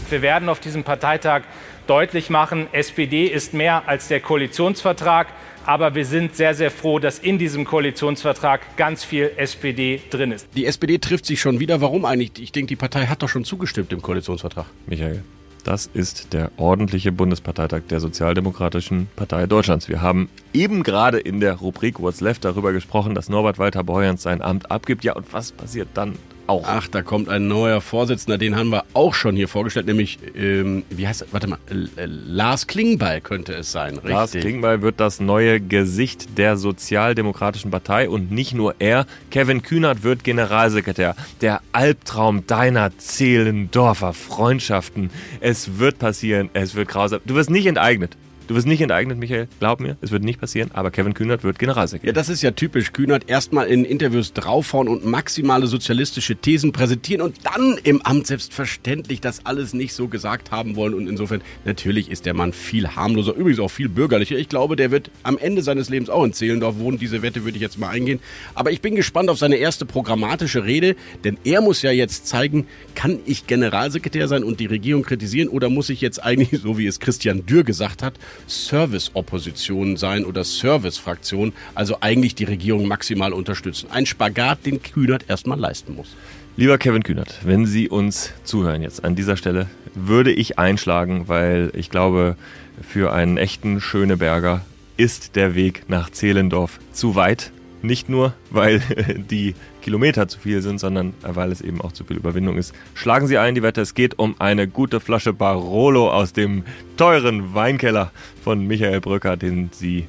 [0.10, 1.44] Wir werden auf diesem Parteitag
[1.88, 5.28] deutlich machen, SPD ist mehr als der Koalitionsvertrag.
[5.66, 10.48] Aber wir sind sehr, sehr froh, dass in diesem Koalitionsvertrag ganz viel SPD drin ist.
[10.56, 11.82] Die SPD trifft sich schon wieder.
[11.82, 12.42] Warum eigentlich?
[12.42, 14.66] Ich denke, die Partei hat doch schon zugestimmt im Koalitionsvertrag.
[14.86, 15.24] Michael.
[15.68, 19.90] Das ist der ordentliche Bundesparteitag der Sozialdemokratischen Partei Deutschlands.
[19.90, 24.24] Wir haben eben gerade in der Rubrik What's Left darüber gesprochen, dass Norbert Walter Borjans
[24.24, 25.04] sein Amt abgibt.
[25.04, 26.16] Ja, und was passiert dann?
[26.48, 26.64] Auch.
[26.66, 30.84] Ach, da kommt ein neuer Vorsitzender, den haben wir auch schon hier vorgestellt, nämlich, ähm,
[30.90, 31.60] wie heißt er, warte mal,
[31.96, 34.10] Lars Klingbeil könnte es sein, richtig?
[34.10, 40.04] Lars Klingbeil wird das neue Gesicht der Sozialdemokratischen Partei und nicht nur er, Kevin Kühnert
[40.04, 41.16] wird Generalsekretär.
[41.42, 45.10] Der Albtraum deiner Zehlendorfer Freundschaften.
[45.40, 47.22] Es wird passieren, es wird grausam.
[47.26, 48.18] Du wirst nicht enteignet.
[48.48, 49.50] Du wirst nicht enteignet, Michael.
[49.60, 50.72] Glaub mir, es wird nicht passieren.
[50.74, 52.08] Aber Kevin Kühnert wird Generalsekretär.
[52.08, 52.94] Ja, das ist ja typisch.
[52.94, 59.20] Kühnert erstmal in Interviews draufhauen und maximale sozialistische Thesen präsentieren und dann im Amt selbstverständlich
[59.20, 60.94] das alles nicht so gesagt haben wollen.
[60.94, 64.38] Und insofern, natürlich ist der Mann viel harmloser, übrigens auch viel bürgerlicher.
[64.38, 66.98] Ich glaube, der wird am Ende seines Lebens auch in Zehlendorf wohnen.
[66.98, 68.22] Diese Wette würde ich jetzt mal eingehen.
[68.56, 70.96] Aber ich bin gespannt auf seine erste programmatische Rede,
[71.26, 75.70] denn er muss ja jetzt zeigen, kann ich Generalsekretär sein und die Regierung kritisieren oder
[75.70, 78.14] muss ich jetzt eigentlich, so wie es Christian Dürr gesagt hat,
[78.48, 83.90] Service-Opposition sein oder Service-Fraktion, also eigentlich die Regierung maximal unterstützen.
[83.92, 86.16] Ein Spagat, den Kühnert erstmal leisten muss.
[86.56, 91.72] Lieber Kevin Kühnert, wenn Sie uns zuhören jetzt an dieser Stelle, würde ich einschlagen, weil
[91.76, 92.36] ich glaube,
[92.82, 94.66] für einen echten Schöneberger
[94.98, 97.52] ist der Weg nach Zehlendorf zu weit.
[97.84, 98.82] Nicht nur, weil
[99.30, 99.54] die
[99.88, 102.76] Kilometer zu viel sind, sondern weil es eben auch zu viel Überwindung ist.
[102.94, 106.66] Schlagen Sie ein die Wette, es geht um eine gute Flasche Barolo aus dem
[106.98, 108.12] teuren Weinkeller
[108.44, 110.06] von Michael Brücker, den Sie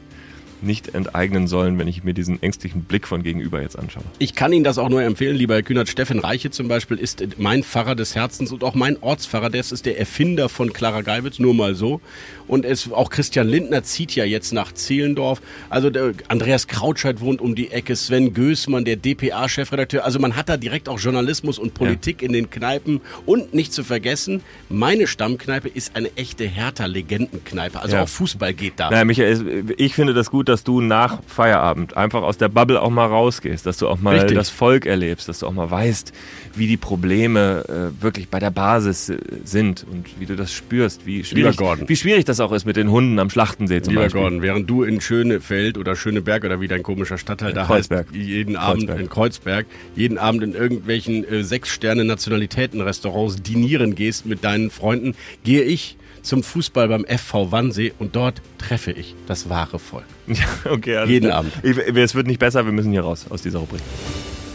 [0.63, 4.03] nicht enteignen sollen, wenn ich mir diesen ängstlichen Blick von gegenüber jetzt anschaue.
[4.19, 5.89] Ich kann Ihnen das auch nur empfehlen, lieber Herr Kühnert.
[5.89, 9.51] Steffen Reiche zum Beispiel ist mein Pfarrer des Herzens und auch mein Ortspfarrer.
[9.51, 12.01] Der ist der Erfinder von Clara Geiwitz, nur mal so.
[12.47, 15.41] Und es, auch Christian Lindner zieht ja jetzt nach Zehlendorf.
[15.69, 15.91] Also
[16.29, 20.05] Andreas Krautscheid wohnt um die Ecke, Sven Gößmann, der DPA-Chefredakteur.
[20.05, 22.27] Also man hat da direkt auch Journalismus und Politik ja.
[22.27, 23.01] in den Kneipen.
[23.27, 27.81] Und nicht zu vergessen, meine Stammkneipe ist eine echte Hertha-Legendenkneipe.
[27.81, 28.03] Also ja.
[28.03, 28.91] auch Fußball geht da.
[28.91, 32.91] Naja, Michael, ich finde das gut, dass du nach Feierabend einfach aus der Bubble auch
[32.91, 34.37] mal rausgehst, dass du auch mal Richtig.
[34.37, 36.13] das Volk erlebst, dass du auch mal weißt,
[36.55, 41.07] wie die Probleme äh, wirklich bei der Basis äh, sind und wie du das spürst,
[41.07, 44.21] wie schwierig, wie schwierig das auch ist mit den Hunden am Schlachtensee zum Lieber Beispiel.
[44.21, 48.07] Gordon, während du in Schönefeld oder Schöneberg oder wie dein komischer Stadtteil da Kreuzberg.
[48.09, 48.91] heißt, jeden Kreuzberg.
[48.91, 55.63] Abend in Kreuzberg, jeden Abend in irgendwelchen äh, Sechs-Sterne-Nationalitäten-Restaurants dinieren gehst mit deinen Freunden, gehe
[55.63, 55.97] ich
[56.29, 60.05] zum Fußball beim FV Wannsee und dort treffe ich das wahre Volk.
[60.29, 60.97] Ja, okay.
[60.97, 61.53] Also Jeden Abend.
[61.63, 63.81] Ich, es wird nicht besser, wir müssen hier raus aus dieser Rubrik.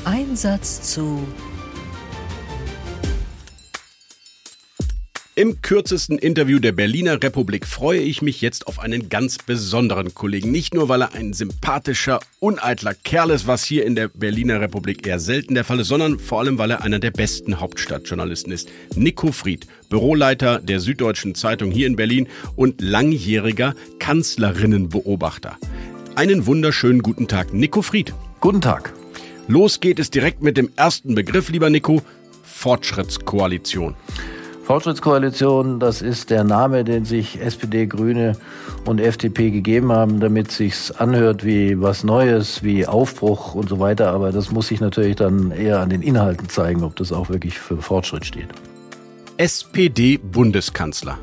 [0.05, 1.25] Einsatz zu
[5.35, 10.51] Im kürzesten Interview der Berliner Republik freue ich mich jetzt auf einen ganz besonderen Kollegen.
[10.51, 15.07] Nicht nur, weil er ein sympathischer, uneitler Kerl ist, was hier in der Berliner Republik
[15.07, 18.69] eher selten der Fall ist, sondern vor allem, weil er einer der besten Hauptstadtjournalisten ist.
[18.95, 25.57] Nico Fried, Büroleiter der Süddeutschen Zeitung hier in Berlin und langjähriger Kanzlerinnenbeobachter.
[26.13, 28.13] Einen wunderschönen guten Tag, Nico Fried.
[28.39, 28.93] Guten Tag.
[29.47, 32.03] Los geht es direkt mit dem ersten Begriff, lieber Nico.
[32.43, 33.95] Fortschrittskoalition.
[34.63, 38.37] Fortschrittskoalition, das ist der Name, den sich SPD, Grüne
[38.85, 44.11] und FDP gegeben haben, damit sich's anhört wie was Neues, wie Aufbruch und so weiter.
[44.11, 47.59] Aber das muss sich natürlich dann eher an den Inhalten zeigen, ob das auch wirklich
[47.59, 48.47] für Fortschritt steht.
[49.35, 51.17] SPD-Bundeskanzler.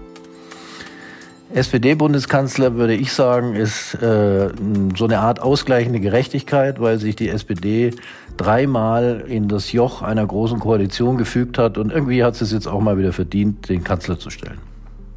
[1.55, 4.51] SPD-Bundeskanzler, würde ich sagen, ist äh,
[4.97, 7.93] so eine Art ausgleichende Gerechtigkeit, weil sich die SPD
[8.41, 12.67] dreimal in das Joch einer großen Koalition gefügt hat und irgendwie hat sie es jetzt
[12.67, 14.59] auch mal wieder verdient, den Kanzler zu stellen.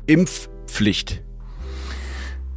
[0.06, 1.22] Impfpflicht.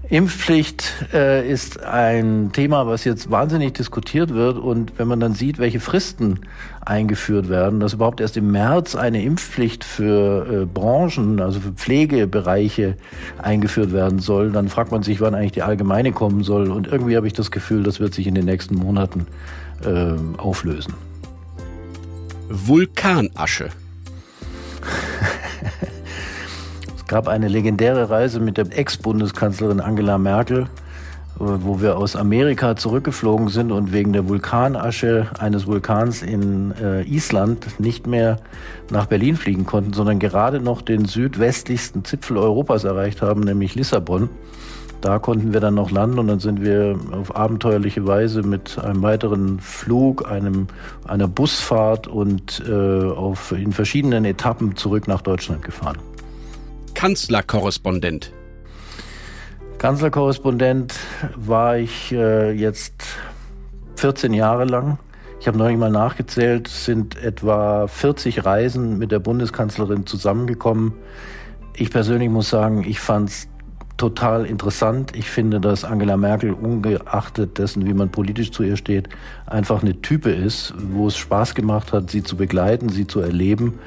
[0.08, 4.56] Impfpflicht äh, ist ein Thema, was jetzt wahnsinnig diskutiert wird.
[4.56, 6.40] Und wenn man dann sieht, welche Fristen
[6.80, 12.96] eingeführt werden, dass überhaupt erst im März eine Impfpflicht für äh, Branchen, also für Pflegebereiche
[13.38, 16.70] eingeführt werden soll, dann fragt man sich, wann eigentlich die allgemeine kommen soll.
[16.70, 19.26] Und irgendwie habe ich das Gefühl, das wird sich in den nächsten Monaten
[19.84, 20.94] äh, auflösen.
[22.48, 23.70] Vulkanasche.
[26.96, 30.68] Es gab eine legendäre Reise mit der Ex-Bundeskanzlerin Angela Merkel,
[31.38, 37.78] wo wir aus Amerika zurückgeflogen sind und wegen der Vulkanasche eines Vulkans in äh, Island
[37.78, 38.38] nicht mehr
[38.90, 44.30] nach Berlin fliegen konnten, sondern gerade noch den südwestlichsten Zipfel Europas erreicht haben, nämlich Lissabon.
[45.02, 49.02] Da konnten wir dann noch landen und dann sind wir auf abenteuerliche Weise mit einem
[49.02, 50.68] weiteren Flug, einem,
[51.06, 55.98] einer Busfahrt und äh, auf, in verschiedenen Etappen zurück nach Deutschland gefahren.
[56.94, 58.32] Kanzlerkorrespondent.
[59.78, 60.94] Kanzlerkorrespondent
[61.36, 63.04] war ich äh, jetzt
[63.96, 64.98] 14 Jahre lang.
[65.38, 70.94] Ich habe neulich mal nachgezählt, sind etwa 40 Reisen mit der Bundeskanzlerin zusammengekommen.
[71.74, 73.48] Ich persönlich muss sagen, ich fand es
[73.98, 75.14] total interessant.
[75.14, 79.10] Ich finde, dass Angela Merkel, ungeachtet dessen, wie man politisch zu ihr steht,
[79.46, 83.78] einfach eine Type ist, wo es Spaß gemacht hat, sie zu begleiten, sie zu erleben.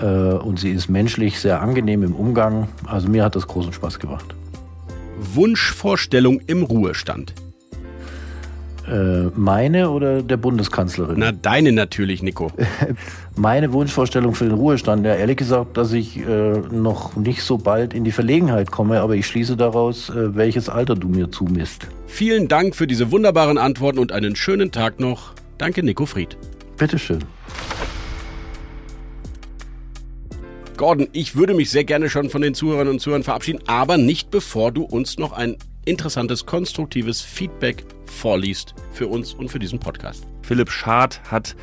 [0.00, 2.68] Äh, und sie ist menschlich sehr angenehm im Umgang.
[2.86, 4.34] Also mir hat das großen Spaß gemacht.
[5.20, 7.34] Wunschvorstellung im Ruhestand.
[8.88, 11.16] Äh, meine oder der Bundeskanzlerin?
[11.18, 12.50] Na, deine natürlich, Nico.
[13.36, 17.94] Meine Wunschvorstellung für den Ruhestand, ja, ehrlich gesagt, dass ich äh, noch nicht so bald
[17.94, 21.86] in die Verlegenheit komme, aber ich schließe daraus, äh, welches Alter du mir zumisst.
[22.06, 25.34] Vielen Dank für diese wunderbaren Antworten und einen schönen Tag noch.
[25.58, 26.36] Danke, Nico Fried.
[26.76, 27.20] Bitteschön.
[30.80, 34.30] Gordon, ich würde mich sehr gerne schon von den Zuhörern und Zuhörern verabschieden, aber nicht
[34.30, 40.26] bevor du uns noch ein interessantes, konstruktives Feedback vorliest für uns und für diesen Podcast.
[40.40, 41.54] Philipp Schad hat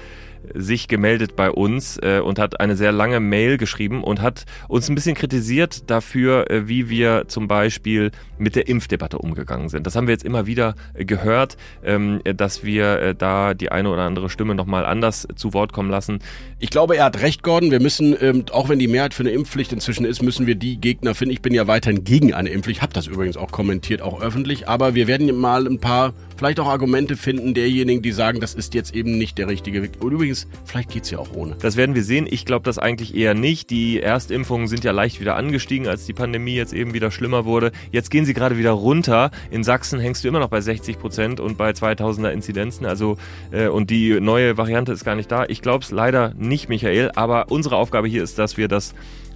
[0.54, 4.90] sich gemeldet bei uns äh, und hat eine sehr lange Mail geschrieben und hat uns
[4.90, 9.88] ein bisschen kritisiert dafür, äh, wie wir zum Beispiel mit der Impfdebatte umgegangen sind.
[9.88, 13.90] Das haben wir jetzt immer wieder äh, gehört, ähm, dass wir äh, da die eine
[13.90, 16.20] oder andere Stimme nochmal anders zu Wort kommen lassen.
[16.60, 17.72] Ich glaube, er hat recht, Gordon.
[17.72, 20.80] Wir müssen, ähm, auch wenn die Mehrheit für eine Impfpflicht inzwischen ist, müssen wir die
[20.80, 21.34] Gegner finden.
[21.34, 24.68] Ich bin ja weiterhin gegen eine Impfpflicht, habe das übrigens auch kommentiert, auch öffentlich.
[24.68, 28.74] Aber wir werden mal ein paar, vielleicht auch Argumente finden derjenigen, die sagen, das ist
[28.74, 29.92] jetzt eben nicht der richtige Weg.
[30.00, 31.56] Und übrigens, vielleicht geht's ja auch ohne.
[31.60, 32.28] Das werden wir sehen.
[32.30, 33.70] Ich glaube das eigentlich eher nicht.
[33.70, 37.72] Die Erstimpfungen sind ja leicht wieder angestiegen, als die Pandemie jetzt eben wieder schlimmer wurde.
[37.92, 39.32] Jetzt gehen sie gerade wieder runter.
[39.50, 42.86] In Sachsen hängst du immer noch bei 60 Prozent und bei 2000er Inzidenzen.
[42.86, 43.18] Also,
[43.52, 45.46] äh, und die neue Variante ist gar nicht da.
[45.48, 47.12] Ich glaube es leider nicht, Michael.
[47.16, 48.94] Aber unsere Aufgabe hier ist, dass wir das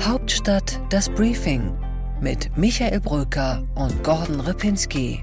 [0.00, 1.72] Hauptstadt das Briefing
[2.20, 5.22] mit Michael Bröker und Gordon Ripinski.